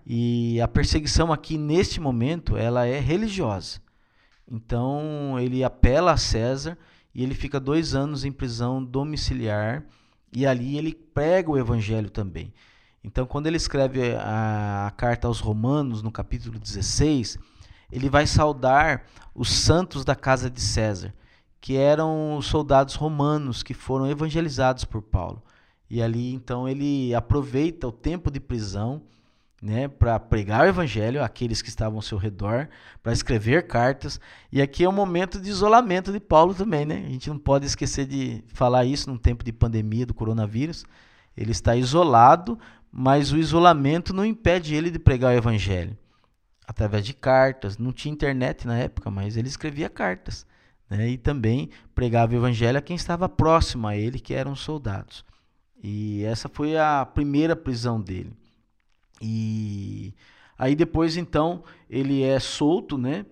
e 0.06 0.60
a 0.60 0.68
perseguição 0.68 1.32
aqui 1.32 1.58
neste 1.58 2.00
momento, 2.00 2.58
ela 2.58 2.86
é 2.86 3.00
religiosa. 3.00 3.80
Então, 4.52 5.40
ele 5.40 5.64
apela 5.64 6.12
a 6.12 6.18
César 6.18 6.78
e 7.14 7.24
ele 7.24 7.36
fica 7.36 7.60
dois 7.60 7.96
anos 7.96 8.26
em 8.26 8.32
prisão 8.32 8.84
domiciliar 8.84 9.84
e 10.36 10.46
ali 10.46 10.78
ele 10.78 10.94
prega 10.94 11.52
o 11.52 11.58
evangelho 11.58 12.10
também. 12.10 12.52
Então, 13.04 13.26
quando 13.26 13.48
ele 13.48 13.58
escreve 13.58 14.16
a, 14.16 14.88
a, 14.88 14.92
carta 14.92 15.28
aos 15.28 15.40
Romanos, 15.40 16.02
no 16.02 16.12
capítulo 16.12 16.58
16, 16.58 17.38
ele 17.92 18.10
vai 18.10 18.26
saudar 18.26 19.06
os 19.36 19.52
santos 19.52 20.06
da 20.06 20.16
casa 20.16 20.50
de 20.50 20.62
César, 20.62 21.14
que 21.60 21.76
eram 21.76 22.38
os 22.38 22.46
soldados 22.46 22.96
romanos 22.96 23.62
que 23.62 23.74
foram 23.74 24.10
evangelizados 24.10 24.86
por 24.86 25.02
Paulo. 25.02 25.44
E 25.90 26.02
ali, 26.02 26.34
então, 26.34 26.68
ele 26.68 27.14
aproveita 27.14 27.88
o 27.88 27.92
tempo 27.92 28.32
de 28.32 28.40
prisão 28.40 29.02
né, 29.62 29.88
para 29.88 30.20
pregar 30.20 30.66
o 30.66 30.68
evangelho 30.68 31.24
àqueles 31.24 31.62
que 31.62 31.70
estavam 31.70 31.98
ao 31.98 32.02
seu 32.02 32.18
redor, 32.18 32.68
para 33.02 33.14
escrever 33.14 33.66
cartas. 33.66 34.20
E 34.52 34.62
aqui 34.62 34.84
é 34.84 34.90
um 34.90 34.94
momento 34.94 35.40
de 35.40 35.50
isolamento 35.50 36.12
de 36.12 36.20
Paulo 36.20 36.54
também, 36.54 36.86
né? 36.86 37.06
A 37.08 37.10
gente 37.10 37.30
não 37.30 37.38
pode 37.38 37.66
esquecer 37.66 38.06
de 38.06 38.44
falar 38.48 38.84
isso 38.84 39.10
num 39.10 39.18
tempo 39.18 39.42
de 39.42 39.54
pandemia 39.54 40.06
do 40.06 40.14
coronavírus. 40.14 40.84
Ele 41.36 41.52
está 41.52 41.78
isolado, 41.78 42.60
mas 42.96 43.32
o 43.32 43.38
isolamento 43.38 44.14
não 44.14 44.24
impede 44.24 44.76
ele 44.76 44.92
de 44.92 45.00
pregar 45.00 45.34
o 45.34 45.38
evangelho. 45.38 45.98
Através 46.68 47.04
de 47.04 47.12
cartas, 47.12 47.76
não 47.76 47.92
tinha 47.92 48.14
internet 48.14 48.68
na 48.68 48.78
época, 48.78 49.10
mas 49.10 49.36
ele 49.36 49.48
escrevia 49.48 49.90
cartas. 49.90 50.46
Né? 50.88 51.10
E 51.10 51.18
também 51.18 51.72
pregava 51.96 52.34
o 52.34 52.36
evangelho 52.36 52.78
a 52.78 52.82
quem 52.82 52.96
estava 52.96 53.28
próximo 53.28 53.88
a 53.88 53.98
ele, 53.98 54.20
que 54.20 54.36
eram 54.36 54.56
soldados. 54.56 55.26
E 55.84 56.24
essa 56.24 56.48
foi 56.48 56.78
a 56.78 57.04
primeira 57.04 57.56
prisão 57.56 58.00
dele. 58.00 58.32
E 59.20 60.14
aí 60.56 60.76
depois 60.76 61.18
então 61.18 61.64
ele 61.90 62.22
é 62.22 62.40
solto, 62.40 62.96
né? 62.96 63.26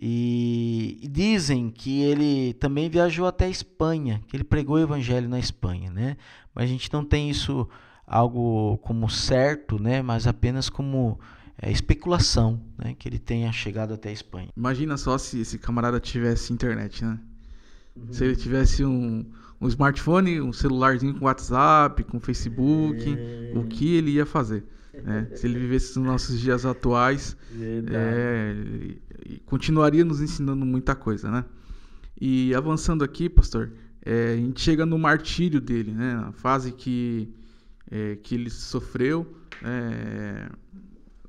E, 0.00 0.96
e, 1.02 1.08
dizem 1.08 1.70
que 1.70 2.02
ele 2.02 2.54
também 2.54 2.88
viajou 2.88 3.26
até 3.26 3.46
a 3.46 3.50
Espanha, 3.50 4.22
que 4.28 4.36
ele 4.36 4.44
pregou 4.44 4.76
o 4.76 4.80
evangelho 4.80 5.28
na 5.28 5.40
Espanha, 5.40 5.90
né? 5.90 6.16
Mas 6.54 6.64
a 6.64 6.68
gente 6.68 6.92
não 6.92 7.04
tem 7.04 7.28
isso 7.28 7.68
algo 8.08 8.78
como 8.78 9.08
certo, 9.08 9.80
né? 9.80 10.02
Mas 10.02 10.26
apenas 10.26 10.68
como 10.68 11.18
é, 11.60 11.70
especulação, 11.70 12.60
né? 12.76 12.94
Que 12.98 13.08
ele 13.08 13.18
tenha 13.18 13.52
chegado 13.52 13.94
até 13.94 14.08
a 14.08 14.12
Espanha. 14.12 14.48
Imagina 14.56 14.96
só 14.96 15.18
se 15.18 15.40
esse 15.40 15.58
camarada 15.58 16.00
tivesse 16.00 16.52
internet, 16.52 17.04
né? 17.04 17.18
Uhum. 17.96 18.12
Se 18.12 18.24
ele 18.24 18.36
tivesse 18.36 18.84
um, 18.84 19.24
um 19.60 19.68
smartphone, 19.68 20.40
um 20.40 20.52
celularzinho 20.52 21.14
com 21.14 21.24
WhatsApp, 21.26 22.02
com 22.04 22.18
Facebook, 22.20 23.04
é... 23.08 23.52
o 23.56 23.64
que 23.64 23.94
ele 23.94 24.12
ia 24.12 24.26
fazer? 24.26 24.64
Né? 25.02 25.28
Se 25.34 25.46
ele 25.46 25.58
vivesse 25.58 25.98
nos 25.98 26.06
nossos 26.06 26.40
dias 26.40 26.66
atuais, 26.66 27.36
é, 27.92 28.54
continuaria 29.46 30.04
nos 30.04 30.20
ensinando 30.20 30.64
muita 30.66 30.94
coisa, 30.94 31.30
né? 31.30 31.44
E 32.20 32.52
avançando 32.54 33.04
aqui, 33.04 33.28
pastor, 33.28 33.72
é, 34.04 34.32
a 34.32 34.36
gente 34.36 34.60
chega 34.60 34.84
no 34.84 34.98
martírio 34.98 35.60
dele, 35.60 35.92
né? 35.92 36.14
A 36.26 36.32
fase 36.32 36.72
que, 36.72 37.32
é, 37.90 38.16
que 38.16 38.34
ele 38.34 38.50
sofreu, 38.50 39.36
é, 39.62 40.48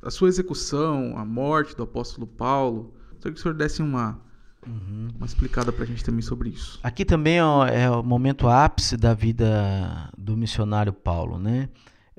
a 0.01 0.09
sua 0.09 0.27
execução, 0.27 1.17
a 1.17 1.25
morte 1.25 1.75
do 1.75 1.83
apóstolo 1.83 2.25
Paulo. 2.25 2.93
Só 3.19 3.29
que 3.29 3.35
o 3.35 3.37
senhor 3.37 3.53
desse 3.53 3.81
uma, 3.81 4.19
uhum. 4.65 5.09
uma 5.15 5.25
explicada 5.25 5.71
para 5.71 5.83
a 5.83 5.87
gente 5.87 6.03
também 6.03 6.21
sobre 6.21 6.49
isso. 6.49 6.79
Aqui 6.81 7.03
também 7.03 7.37
é, 7.37 7.83
é 7.83 7.89
o 7.89 8.03
momento 8.03 8.47
ápice 8.47 8.95
da 8.95 9.13
vida 9.13 10.09
do 10.17 10.37
missionário 10.37 10.93
Paulo, 10.93 11.37
né? 11.37 11.69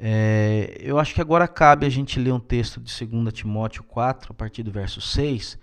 É, 0.03 0.79
eu 0.81 0.99
acho 0.99 1.15
que 1.15 1.21
agora 1.21 1.47
cabe 1.47 1.85
a 1.85 1.91
gente 1.91 2.19
ler 2.19 2.33
um 2.33 2.41
texto 2.41 2.81
de 2.81 3.07
2 3.07 3.33
Timóteo 3.35 3.83
4, 3.83 4.33
a 4.33 4.35
partir 4.35 4.63
do 4.63 4.73
verso 4.73 4.99
6, 4.99 5.59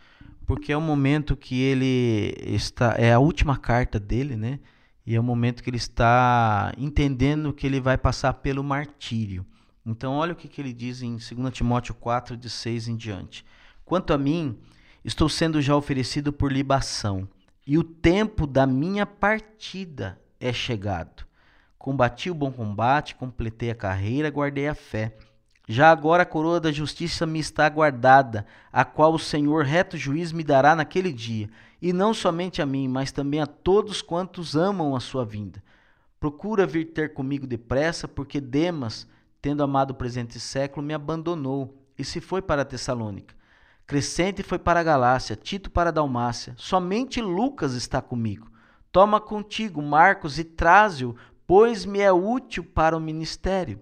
porque 0.46 0.72
é 0.72 0.78
o 0.78 0.82
momento 0.82 1.36
que 1.36 1.60
ele 1.60 2.36
está. 2.46 2.96
É 2.98 3.14
a 3.14 3.20
última 3.20 3.58
carta 3.58 4.00
dele, 4.00 4.36
né? 4.36 4.60
E 5.08 5.16
é 5.16 5.20
o 5.20 5.24
momento 5.24 5.64
que 5.64 5.70
ele 5.70 5.78
está 5.78 6.74
entendendo 6.78 7.54
que 7.54 7.66
ele 7.66 7.80
vai 7.80 7.98
passar 7.98 8.34
pelo 8.34 8.62
martírio. 8.62 9.46
Então, 9.86 10.16
olha 10.16 10.34
o 10.34 10.36
que, 10.36 10.50
que 10.50 10.60
ele 10.60 10.74
diz 10.74 11.02
em 11.02 11.12
2 11.12 11.54
Timóteo 11.54 11.96
4, 11.96 12.36
de 12.36 12.50
6 12.50 12.90
em 12.90 12.98
diante. 12.98 13.46
Quanto 13.86 14.12
a 14.12 14.18
mim, 14.18 14.60
estou 15.06 15.30
sendo 15.30 15.62
já 15.62 15.74
oferecido 15.78 16.34
por 16.34 16.52
libação, 16.52 17.26
e 17.66 17.78
o 17.78 17.86
tempo 17.86 18.46
da 18.46 18.68
minha 18.68 19.06
partida 19.06 20.20
é 20.42 20.52
chegado. 20.52 21.26
Combati 21.78 22.30
o 22.30 22.36
bom 22.36 22.52
combate, 22.52 23.16
completei 23.16 23.72
a 23.72 23.76
carreira, 23.76 24.30
guardei 24.30 24.68
a 24.68 24.76
fé. 24.76 25.16
Já 25.70 25.90
agora 25.90 26.24
a 26.24 26.26
coroa 26.26 26.60
da 26.60 26.72
justiça 26.72 27.26
me 27.26 27.40
está 27.40 27.70
guardada, 27.70 28.46
a 28.74 28.84
qual 28.84 29.14
o 29.14 29.20
Senhor 29.20 29.64
reto 29.64 29.96
juiz 29.96 30.34
me 30.34 30.44
dará 30.44 30.76
naquele 30.76 31.14
dia, 31.14 31.50
e 31.82 31.94
não 31.94 32.14
somente 32.14 32.62
a 32.62 32.66
mim, 32.66 32.88
mas 32.88 33.12
também 33.12 33.40
a 33.40 33.46
todos 33.46 34.02
quantos 34.02 34.56
amam 34.56 34.96
a 34.96 35.00
sua 35.00 35.24
vinda. 35.24 35.64
Procura 36.20 36.66
vir 36.66 36.86
ter 36.86 37.14
comigo 37.14 37.46
depressa, 37.46 38.08
porque 38.08 38.42
Demas, 38.42 39.08
tendo 39.42 39.62
amado 39.64 39.92
o 39.92 39.96
presente 39.96 40.40
século, 40.40 40.86
me 40.86 40.94
abandonou 40.94 41.78
e 41.98 42.04
se 42.04 42.20
foi 42.20 42.42
para 42.42 42.66
Tessalônica. 42.66 43.36
Crescente 43.86 44.44
foi 44.44 44.60
para 44.60 44.80
a 44.80 44.84
Galácia, 44.84 45.36
Tito 45.36 45.72
para 45.72 45.90
a 45.90 45.94
Dalmácia. 45.94 46.54
Somente 46.58 47.22
Lucas 47.22 47.74
está 47.74 48.02
comigo. 48.02 48.52
Toma 48.92 49.22
contigo 49.22 49.82
Marcos 49.82 50.40
e 50.40 50.44
traze-o 50.44 51.16
pois 51.48 51.86
me 51.86 52.00
é 52.02 52.12
útil 52.12 52.64
para 52.66 52.96
o 52.96 53.00
ministério. 53.00 53.80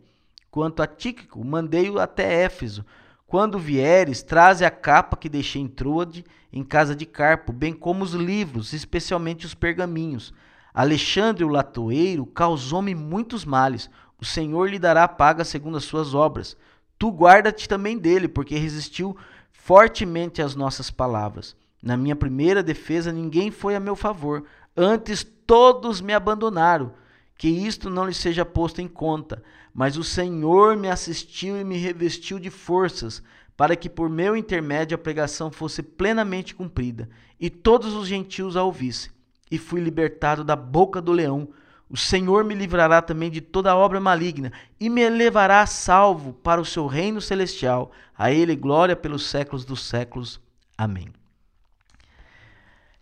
Quanto 0.51 0.83
a 0.83 0.87
Tíquico, 0.87 1.43
mandei-o 1.43 1.99
até 1.99 2.43
Éfeso. 2.43 2.85
Quando 3.27 3.57
vieres, 3.57 4.21
traze 4.21 4.63
a 4.63 4.69
capa 4.69 5.17
que 5.17 5.27
deixei 5.27 5.61
em 5.61 5.67
Troade, 5.67 6.23
em 6.53 6.63
casa 6.63 6.95
de 6.95 7.05
Carpo, 7.05 7.51
bem 7.51 7.73
como 7.73 8.03
os 8.03 8.13
livros, 8.13 8.71
especialmente 8.71 9.45
os 9.45 9.55
pergaminhos. 9.55 10.33
Alexandre 10.73 11.43
o 11.43 11.49
latoeiro 11.49 12.25
causou-me 12.25 12.93
muitos 12.93 13.43
males. 13.43 13.89
O 14.21 14.25
Senhor 14.25 14.69
lhe 14.69 14.77
dará 14.77 15.07
paga 15.07 15.43
segundo 15.43 15.77
as 15.77 15.85
suas 15.85 16.13
obras. 16.13 16.55
Tu 16.99 17.09
guarda-te 17.09 17.67
também 17.67 17.97
dele, 17.97 18.27
porque 18.27 18.57
resistiu 18.57 19.17
fortemente 19.51 20.41
às 20.41 20.55
nossas 20.55 20.91
palavras. 20.91 21.55
Na 21.81 21.97
minha 21.97 22.15
primeira 22.15 22.61
defesa, 22.61 23.11
ninguém 23.11 23.51
foi 23.51 23.75
a 23.75 23.79
meu 23.79 23.95
favor. 23.95 24.43
Antes, 24.77 25.25
todos 25.47 25.99
me 25.99 26.13
abandonaram. 26.13 26.93
Que 27.37 27.47
isto 27.47 27.89
não 27.89 28.05
lhe 28.05 28.13
seja 28.13 28.45
posto 28.45 28.81
em 28.81 28.87
conta. 28.87 29.43
Mas 29.73 29.97
o 29.97 30.03
Senhor 30.03 30.77
me 30.77 30.89
assistiu 30.89 31.59
e 31.59 31.63
me 31.63 31.77
revestiu 31.77 32.39
de 32.39 32.49
forças, 32.49 33.21
para 33.57 33.75
que 33.75 33.89
por 33.89 34.09
meu 34.09 34.35
intermédio 34.35 34.95
a 34.95 34.97
pregação 34.97 35.51
fosse 35.51 35.83
plenamente 35.83 36.55
cumprida, 36.55 37.09
e 37.39 37.49
todos 37.49 37.93
os 37.93 38.07
gentios 38.07 38.55
a 38.55 38.63
ouvissem 38.63 39.15
e 39.49 39.57
fui 39.57 39.81
libertado 39.81 40.43
da 40.43 40.55
boca 40.55 41.01
do 41.01 41.11
leão. 41.11 41.47
O 41.89 41.95
Senhor 41.95 42.43
me 42.43 42.55
livrará 42.55 43.01
também 43.01 43.29
de 43.29 43.41
toda 43.41 43.75
obra 43.75 43.99
maligna 43.99 44.51
e 44.79 44.89
me 44.89 45.07
levará 45.07 45.65
salvo 45.65 46.33
para 46.33 46.59
o 46.59 46.65
seu 46.65 46.87
reino 46.87 47.21
celestial. 47.21 47.91
A 48.17 48.31
Ele 48.31 48.55
glória 48.55 48.95
pelos 48.95 49.27
séculos 49.27 49.63
dos 49.63 49.83
séculos. 49.83 50.39
Amém. 50.77 51.07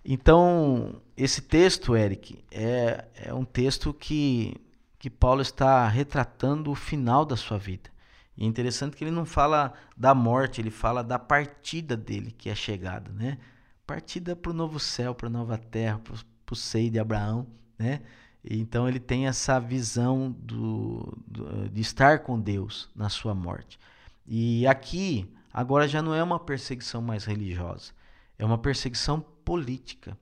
Então, 0.04 1.02
esse 1.16 1.42
texto, 1.42 1.96
Eric, 1.96 2.44
é, 2.52 3.06
é 3.16 3.34
um 3.34 3.46
texto 3.46 3.94
que, 3.94 4.56
que 4.98 5.10
Paulo 5.10 5.42
está 5.42 5.88
retratando 5.88 6.72
o 6.72 6.76
final 6.76 7.24
da 7.26 7.36
sua 7.36 7.58
vida. 7.58 7.90
E 8.36 8.44
é 8.44 8.48
interessante 8.48 8.98
que 8.98 9.04
ele 9.04 9.12
não 9.12 9.26
fala 9.26 9.74
da 9.96 10.16
morte, 10.16 10.60
ele 10.60 10.72
fala 10.72 11.04
da 11.04 11.20
partida 11.20 11.96
dele, 11.96 12.32
que 12.32 12.50
é 12.50 12.56
chegada, 12.56 13.12
né? 13.12 13.38
Partida 13.86 14.36
para 14.36 14.52
o 14.52 14.56
novo 14.56 14.80
céu, 14.80 15.14
para 15.14 15.28
a 15.28 15.32
nova 15.32 15.58
terra, 15.58 16.00
para 16.00 16.54
o 16.54 16.56
seio 16.56 16.90
de 16.90 16.98
Abraão, 16.98 17.46
né? 17.78 18.02
Então 18.44 18.90
ele 18.90 19.00
tem 19.00 19.28
essa 19.28 19.60
visão 19.60 20.32
do, 20.40 21.18
do, 21.28 21.70
de 21.70 21.82
estar 21.82 22.20
com 22.20 22.40
Deus 22.40 22.90
na 22.96 23.08
sua 23.08 23.36
morte. 23.36 23.80
E 24.26 24.66
aqui, 24.68 25.32
agora 25.54 25.88
já 25.88 26.02
não 26.02 26.14
é 26.14 26.24
uma 26.24 26.40
perseguição 26.40 27.02
mais 27.02 27.24
religiosa, 27.26 27.94
é 28.38 28.44
uma 28.44 28.58
perseguição 28.58 29.22
política. 29.46 30.18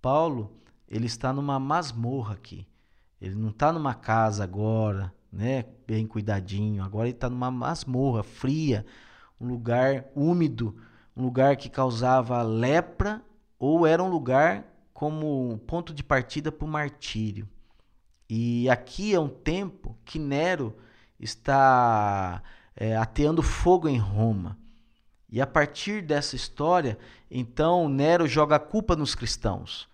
Paulo, 0.00 0.52
ele 0.88 1.06
está 1.06 1.32
numa 1.32 1.58
masmorra 1.58 2.34
aqui. 2.34 2.66
Ele 3.20 3.34
não 3.34 3.50
está 3.50 3.72
numa 3.72 3.94
casa 3.94 4.44
agora, 4.44 5.12
né, 5.32 5.64
bem 5.86 6.06
cuidadinho. 6.06 6.82
Agora 6.82 7.08
ele 7.08 7.16
está 7.16 7.28
numa 7.28 7.50
masmorra 7.50 8.22
fria, 8.22 8.86
um 9.40 9.48
lugar 9.48 10.06
úmido, 10.14 10.76
um 11.16 11.22
lugar 11.22 11.56
que 11.56 11.68
causava 11.68 12.40
lepra 12.42 13.22
ou 13.58 13.86
era 13.86 14.02
um 14.02 14.08
lugar 14.08 14.64
como 14.94 15.58
ponto 15.66 15.92
de 15.92 16.02
partida 16.02 16.50
para 16.50 16.64
o 16.64 16.68
martírio. 16.68 17.48
E 18.28 18.68
aqui 18.68 19.14
é 19.14 19.20
um 19.20 19.28
tempo 19.28 19.96
que 20.04 20.18
Nero 20.18 20.76
está 21.18 22.42
é, 22.76 22.96
ateando 22.96 23.42
fogo 23.42 23.88
em 23.88 23.98
Roma. 23.98 24.56
E 25.28 25.40
a 25.40 25.46
partir 25.46 26.02
dessa 26.02 26.36
história, 26.36 26.98
então 27.30 27.88
Nero 27.88 28.26
joga 28.26 28.56
a 28.56 28.60
culpa 28.60 28.96
nos 28.96 29.14
cristãos. 29.14 29.88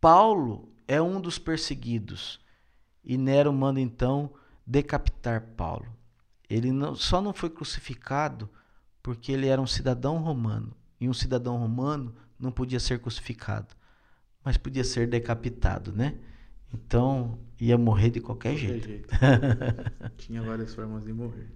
Paulo 0.00 0.68
é 0.86 1.00
um 1.00 1.20
dos 1.20 1.38
perseguidos. 1.38 2.40
E 3.02 3.16
Nero 3.16 3.52
manda 3.52 3.80
então 3.80 4.32
decapitar 4.66 5.48
Paulo. 5.56 5.86
Ele 6.48 6.70
não, 6.70 6.94
só 6.94 7.20
não 7.20 7.32
foi 7.32 7.48
crucificado 7.48 8.48
porque 9.02 9.32
ele 9.32 9.46
era 9.46 9.60
um 9.60 9.66
cidadão 9.66 10.18
romano. 10.18 10.76
E 11.00 11.08
um 11.08 11.14
cidadão 11.14 11.56
romano 11.56 12.14
não 12.38 12.52
podia 12.52 12.80
ser 12.80 12.98
crucificado 12.98 13.74
mas 14.44 14.58
podia 14.58 14.84
ser 14.84 15.08
decapitado, 15.08 15.90
né? 15.90 16.18
Então 16.72 17.38
ia 17.58 17.78
morrer 17.78 18.10
de 18.10 18.20
qualquer, 18.20 18.50
qualquer 18.50 18.66
jeito. 18.66 18.88
jeito. 18.88 19.08
Tinha 20.18 20.42
várias 20.42 20.74
formas 20.74 21.04
de 21.04 21.12
morrer. 21.12 21.50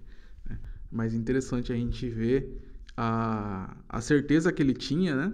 Né? 0.49 0.59
Mas 0.91 1.13
interessante 1.13 1.71
a 1.73 1.77
gente 1.77 2.09
ver 2.09 2.68
a, 3.01 3.77
a 3.89 4.01
certeza 4.01 4.53
que 4.53 4.61
ele 4.61 4.75
tinha, 4.75 5.15
né? 5.15 5.33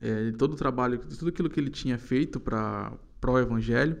É, 0.00 0.30
de 0.30 0.32
todo 0.32 0.52
o 0.52 0.56
trabalho, 0.56 0.96
de 0.96 1.18
tudo 1.18 1.28
aquilo 1.28 1.50
que 1.50 1.58
ele 1.58 1.68
tinha 1.68 1.98
feito 1.98 2.38
para 2.38 2.96
o 3.26 3.38
evangelho. 3.38 3.98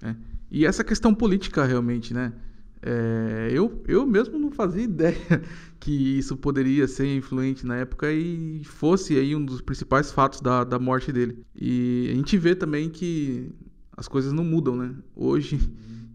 Né? 0.00 0.16
E 0.48 0.64
essa 0.64 0.84
questão 0.84 1.12
política 1.12 1.64
realmente, 1.64 2.14
né? 2.14 2.32
É, 2.80 3.48
eu, 3.52 3.82
eu 3.86 4.06
mesmo 4.06 4.38
não 4.38 4.50
fazia 4.50 4.82
ideia 4.84 5.42
que 5.80 6.18
isso 6.18 6.36
poderia 6.36 6.86
ser 6.86 7.12
influente 7.16 7.66
na 7.66 7.76
época 7.76 8.12
e 8.12 8.62
fosse 8.64 9.18
aí 9.18 9.34
um 9.34 9.44
dos 9.44 9.60
principais 9.60 10.12
fatos 10.12 10.40
da, 10.40 10.62
da 10.62 10.78
morte 10.78 11.12
dele. 11.12 11.44
E 11.54 12.08
a 12.12 12.14
gente 12.14 12.38
vê 12.38 12.54
também 12.54 12.88
que 12.88 13.50
as 13.96 14.06
coisas 14.06 14.32
não 14.32 14.44
mudam, 14.44 14.76
né? 14.76 14.94
Hoje, 15.16 15.58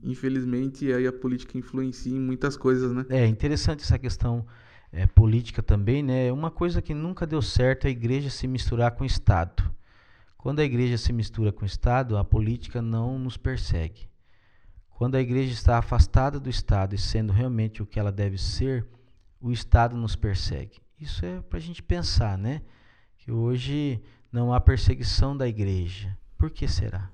infelizmente, 0.02 0.94
aí 0.94 1.06
a 1.06 1.12
política 1.12 1.58
influencia 1.58 2.16
em 2.16 2.20
muitas 2.20 2.56
coisas, 2.56 2.94
né? 2.94 3.06
É 3.10 3.28
interessante 3.28 3.84
essa 3.84 4.00
questão 4.00 4.46
é, 4.92 5.06
política 5.06 5.62
também, 5.62 6.02
né? 6.02 6.32
Uma 6.32 6.50
coisa 6.50 6.82
que 6.82 6.94
nunca 6.94 7.26
deu 7.26 7.42
certo 7.42 7.86
é 7.86 7.88
a 7.88 7.92
igreja 7.92 8.30
se 8.30 8.48
misturar 8.48 8.92
com 8.92 9.04
o 9.04 9.08
Estado. 9.08 9.64
Quando 10.38 10.60
a 10.60 10.64
igreja 10.64 10.98
se 10.98 11.12
mistura 11.12 11.52
com 11.52 11.64
o 11.64 11.66
Estado, 11.66 12.18
a 12.18 12.24
política 12.24 12.82
não 12.82 13.20
nos 13.20 13.38
persegue. 13.38 14.08
Quando 14.90 15.16
a 15.16 15.22
igreja 15.22 15.52
está 15.52 15.78
afastada 15.78 16.40
do 16.40 16.50
Estado 16.50 16.96
e 16.96 16.98
sendo 16.98 17.34
realmente 17.34 17.84
o 17.84 17.86
que 17.86 18.00
ela 18.00 18.12
deve 18.12 18.38
ser, 18.38 18.88
o 19.40 19.52
Estado 19.52 19.96
nos 19.96 20.16
persegue. 20.16 20.80
Isso 21.00 21.26
é 21.26 21.42
para 21.42 21.60
a 21.60 21.62
gente 21.62 21.84
pensar, 21.84 22.38
né? 22.38 22.62
Que 23.18 23.32
hoje 23.32 24.02
não 24.32 24.54
há 24.54 24.60
perseguição 24.60 25.38
da 25.38 25.48
igreja. 25.48 26.18
Por 26.38 26.50
que 26.50 26.68
será? 26.68 27.12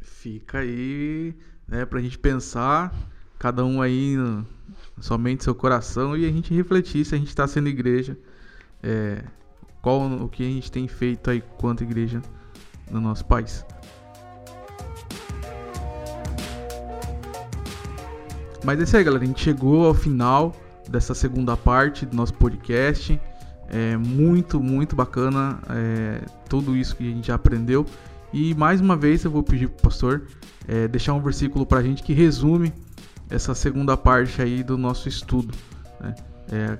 Fica 0.00 0.58
aí 0.58 1.36
né, 1.66 1.84
para 1.84 1.98
a 1.98 2.02
gente 2.02 2.18
pensar, 2.18 2.92
cada 3.44 3.62
um 3.62 3.82
aí 3.82 4.16
somente 4.98 5.44
seu 5.44 5.54
coração 5.54 6.16
e 6.16 6.24
a 6.24 6.32
gente 6.32 6.54
refletir 6.54 7.04
se 7.04 7.14
a 7.14 7.18
gente 7.18 7.28
está 7.28 7.46
sendo 7.46 7.68
igreja, 7.68 8.16
é, 8.82 9.22
qual 9.82 10.00
o 10.00 10.30
que 10.30 10.42
a 10.42 10.46
gente 10.46 10.72
tem 10.72 10.88
feito 10.88 11.28
aí 11.28 11.42
quanto 11.58 11.84
igreja 11.84 12.22
no 12.90 13.02
nosso 13.02 13.22
país. 13.26 13.62
Mas 18.64 18.80
é 18.80 18.84
isso 18.84 18.96
aí, 18.96 19.04
galera. 19.04 19.22
A 19.22 19.26
gente 19.26 19.42
chegou 19.42 19.84
ao 19.84 19.92
final 19.92 20.56
dessa 20.88 21.12
segunda 21.12 21.54
parte 21.54 22.06
do 22.06 22.16
nosso 22.16 22.32
podcast. 22.32 23.20
É 23.68 23.94
muito, 23.94 24.58
muito 24.58 24.96
bacana 24.96 25.58
é, 25.68 26.22
tudo 26.48 26.74
isso 26.74 26.96
que 26.96 27.06
a 27.06 27.14
gente 27.14 27.26
já 27.26 27.34
aprendeu. 27.34 27.84
E 28.32 28.54
mais 28.54 28.80
uma 28.80 28.96
vez 28.96 29.22
eu 29.22 29.30
vou 29.30 29.42
pedir 29.42 29.68
pro 29.68 29.90
pastor 29.90 30.22
é, 30.66 30.88
deixar 30.88 31.12
um 31.12 31.20
versículo 31.20 31.66
para 31.66 31.80
a 31.80 31.82
gente 31.82 32.02
que 32.02 32.14
resume 32.14 32.72
essa 33.30 33.54
segunda 33.54 33.96
parte 33.96 34.40
aí 34.40 34.62
do 34.62 34.76
nosso 34.76 35.08
estudo. 35.08 35.54
Né? 36.00 36.14
É, 36.50 36.78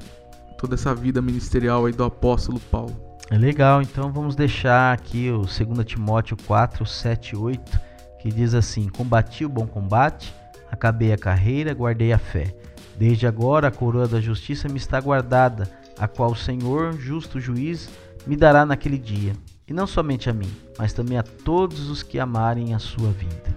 toda 0.59 0.75
essa 0.75 0.95
vida 0.95 1.21
ministerial 1.21 1.87
aí 1.87 1.93
do 1.93 2.05
apóstolo 2.05 2.61
Paulo. 2.61 2.95
É 3.31 3.39
legal, 3.39 3.81
então 3.81 4.13
vamos 4.13 4.37
deixar 4.37 4.93
aqui 4.93 5.31
o 5.31 5.39
2 5.39 5.85
Timóteo 5.85 6.37
4, 6.47 6.85
7 6.85 7.37
8, 7.37 7.81
que 8.21 8.31
diz 8.31 8.55
assim: 8.55 8.89
Combati 8.89 9.45
o 9.45 9.49
bom 9.49 9.67
combate 9.67 10.35
Acabei 10.75 11.13
a 11.13 11.17
carreira, 11.17 11.73
guardei 11.73 12.13
a 12.13 12.19
fé. 12.19 12.53
Desde 12.99 13.29
agora 13.29 13.69
a 13.69 13.71
coroa 13.71 14.09
da 14.09 14.21
justiça 14.21 14.69
me 14.69 14.77
está 14.77 15.01
guardada, 15.01 15.71
a 15.97 16.09
qual 16.09 16.33
o 16.33 16.37
Senhor, 16.37 16.99
justo 16.99 17.39
juiz, 17.39 17.89
me 18.27 18.37
dará 18.37 18.67
naquele 18.67 18.99
dia. 18.99 19.35
E 19.69 19.73
não 19.73 19.87
somente 19.87 20.29
a 20.29 20.33
mim, 20.33 20.51
mas 20.77 20.93
também 20.93 21.17
a 21.17 21.23
todos 21.23 21.89
os 21.89 22.03
que 22.03 22.19
amarem 22.19 22.75
a 22.75 22.81
sua 22.81 23.11
vinda. 23.13 23.54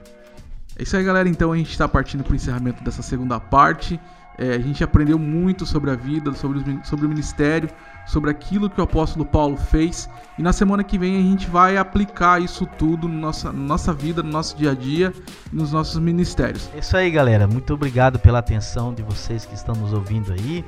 É 0.78 0.84
isso 0.84 0.96
aí, 0.96 1.04
galera. 1.04 1.28
Então 1.28 1.52
a 1.52 1.58
gente 1.58 1.72
está 1.72 1.88
partindo 1.88 2.24
para 2.24 2.34
o 2.34 2.36
encerramento 2.36 2.84
dessa 2.84 3.02
segunda 3.02 3.40
parte. 3.40 4.00
É, 4.38 4.54
a 4.54 4.60
gente 4.60 4.84
aprendeu 4.84 5.18
muito 5.18 5.66
sobre 5.66 5.90
a 5.90 5.96
vida, 5.96 6.32
sobre, 6.34 6.60
os, 6.60 6.88
sobre 6.88 7.08
o 7.08 7.10
ministério, 7.10 7.68
sobre 8.06 8.30
aquilo 8.30 8.70
que 8.70 8.80
o 8.80 8.84
apóstolo 8.84 9.26
Paulo 9.26 9.58
fez. 9.58 10.08
E 10.38 10.44
na 10.44 10.54
semana 10.54 10.84
que 10.84 10.96
vem 11.00 11.18
a 11.18 11.22
gente 11.22 11.50
vai 11.50 11.76
aplicar 11.76 12.40
isso 12.40 12.68
tudo 12.78 13.08
na 13.08 13.16
nossa, 13.16 13.52
nossa 13.52 13.92
vida, 13.92 14.22
no 14.22 14.30
nosso 14.30 14.56
dia 14.56 14.72
a 14.72 14.76
dia, 14.76 15.12
nos 15.52 15.72
nossos 15.72 15.98
ministérios. 15.98 16.70
É 16.76 16.80
isso 16.80 16.96
aí, 16.96 17.10
galera. 17.10 17.48
Muito 17.48 17.74
obrigado 17.74 18.20
pela 18.20 18.38
atenção 18.38 18.94
de 18.94 19.02
vocês 19.02 19.44
que 19.44 19.56
estão 19.56 19.74
nos 19.74 19.92
ouvindo 19.92 20.32
aí. 20.32 20.64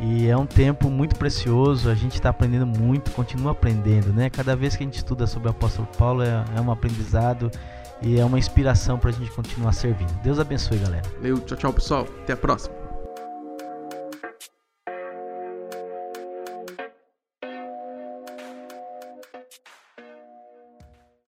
E 0.00 0.26
é 0.26 0.36
um 0.36 0.46
tempo 0.46 0.90
muito 0.90 1.14
precioso, 1.14 1.88
a 1.88 1.94
gente 1.94 2.14
está 2.14 2.30
aprendendo 2.30 2.66
muito, 2.66 3.12
continua 3.12 3.52
aprendendo, 3.52 4.12
né? 4.12 4.28
Cada 4.28 4.56
vez 4.56 4.74
que 4.74 4.82
a 4.82 4.86
gente 4.86 4.96
estuda 4.96 5.28
sobre 5.28 5.46
o 5.46 5.52
apóstolo 5.52 5.86
Paulo 5.96 6.22
é, 6.24 6.44
é 6.56 6.60
um 6.60 6.72
aprendizado 6.72 7.52
e 8.02 8.18
é 8.18 8.24
uma 8.24 8.38
inspiração 8.38 8.98
para 8.98 9.10
a 9.10 9.12
gente 9.12 9.30
continuar 9.30 9.72
servindo. 9.72 10.12
Deus 10.22 10.38
abençoe, 10.38 10.78
galera. 10.78 11.08
Valeu, 11.16 11.38
tchau, 11.40 11.56
tchau, 11.56 11.72
pessoal. 11.72 12.06
Até 12.22 12.32
a 12.32 12.36
próxima. 12.36 12.81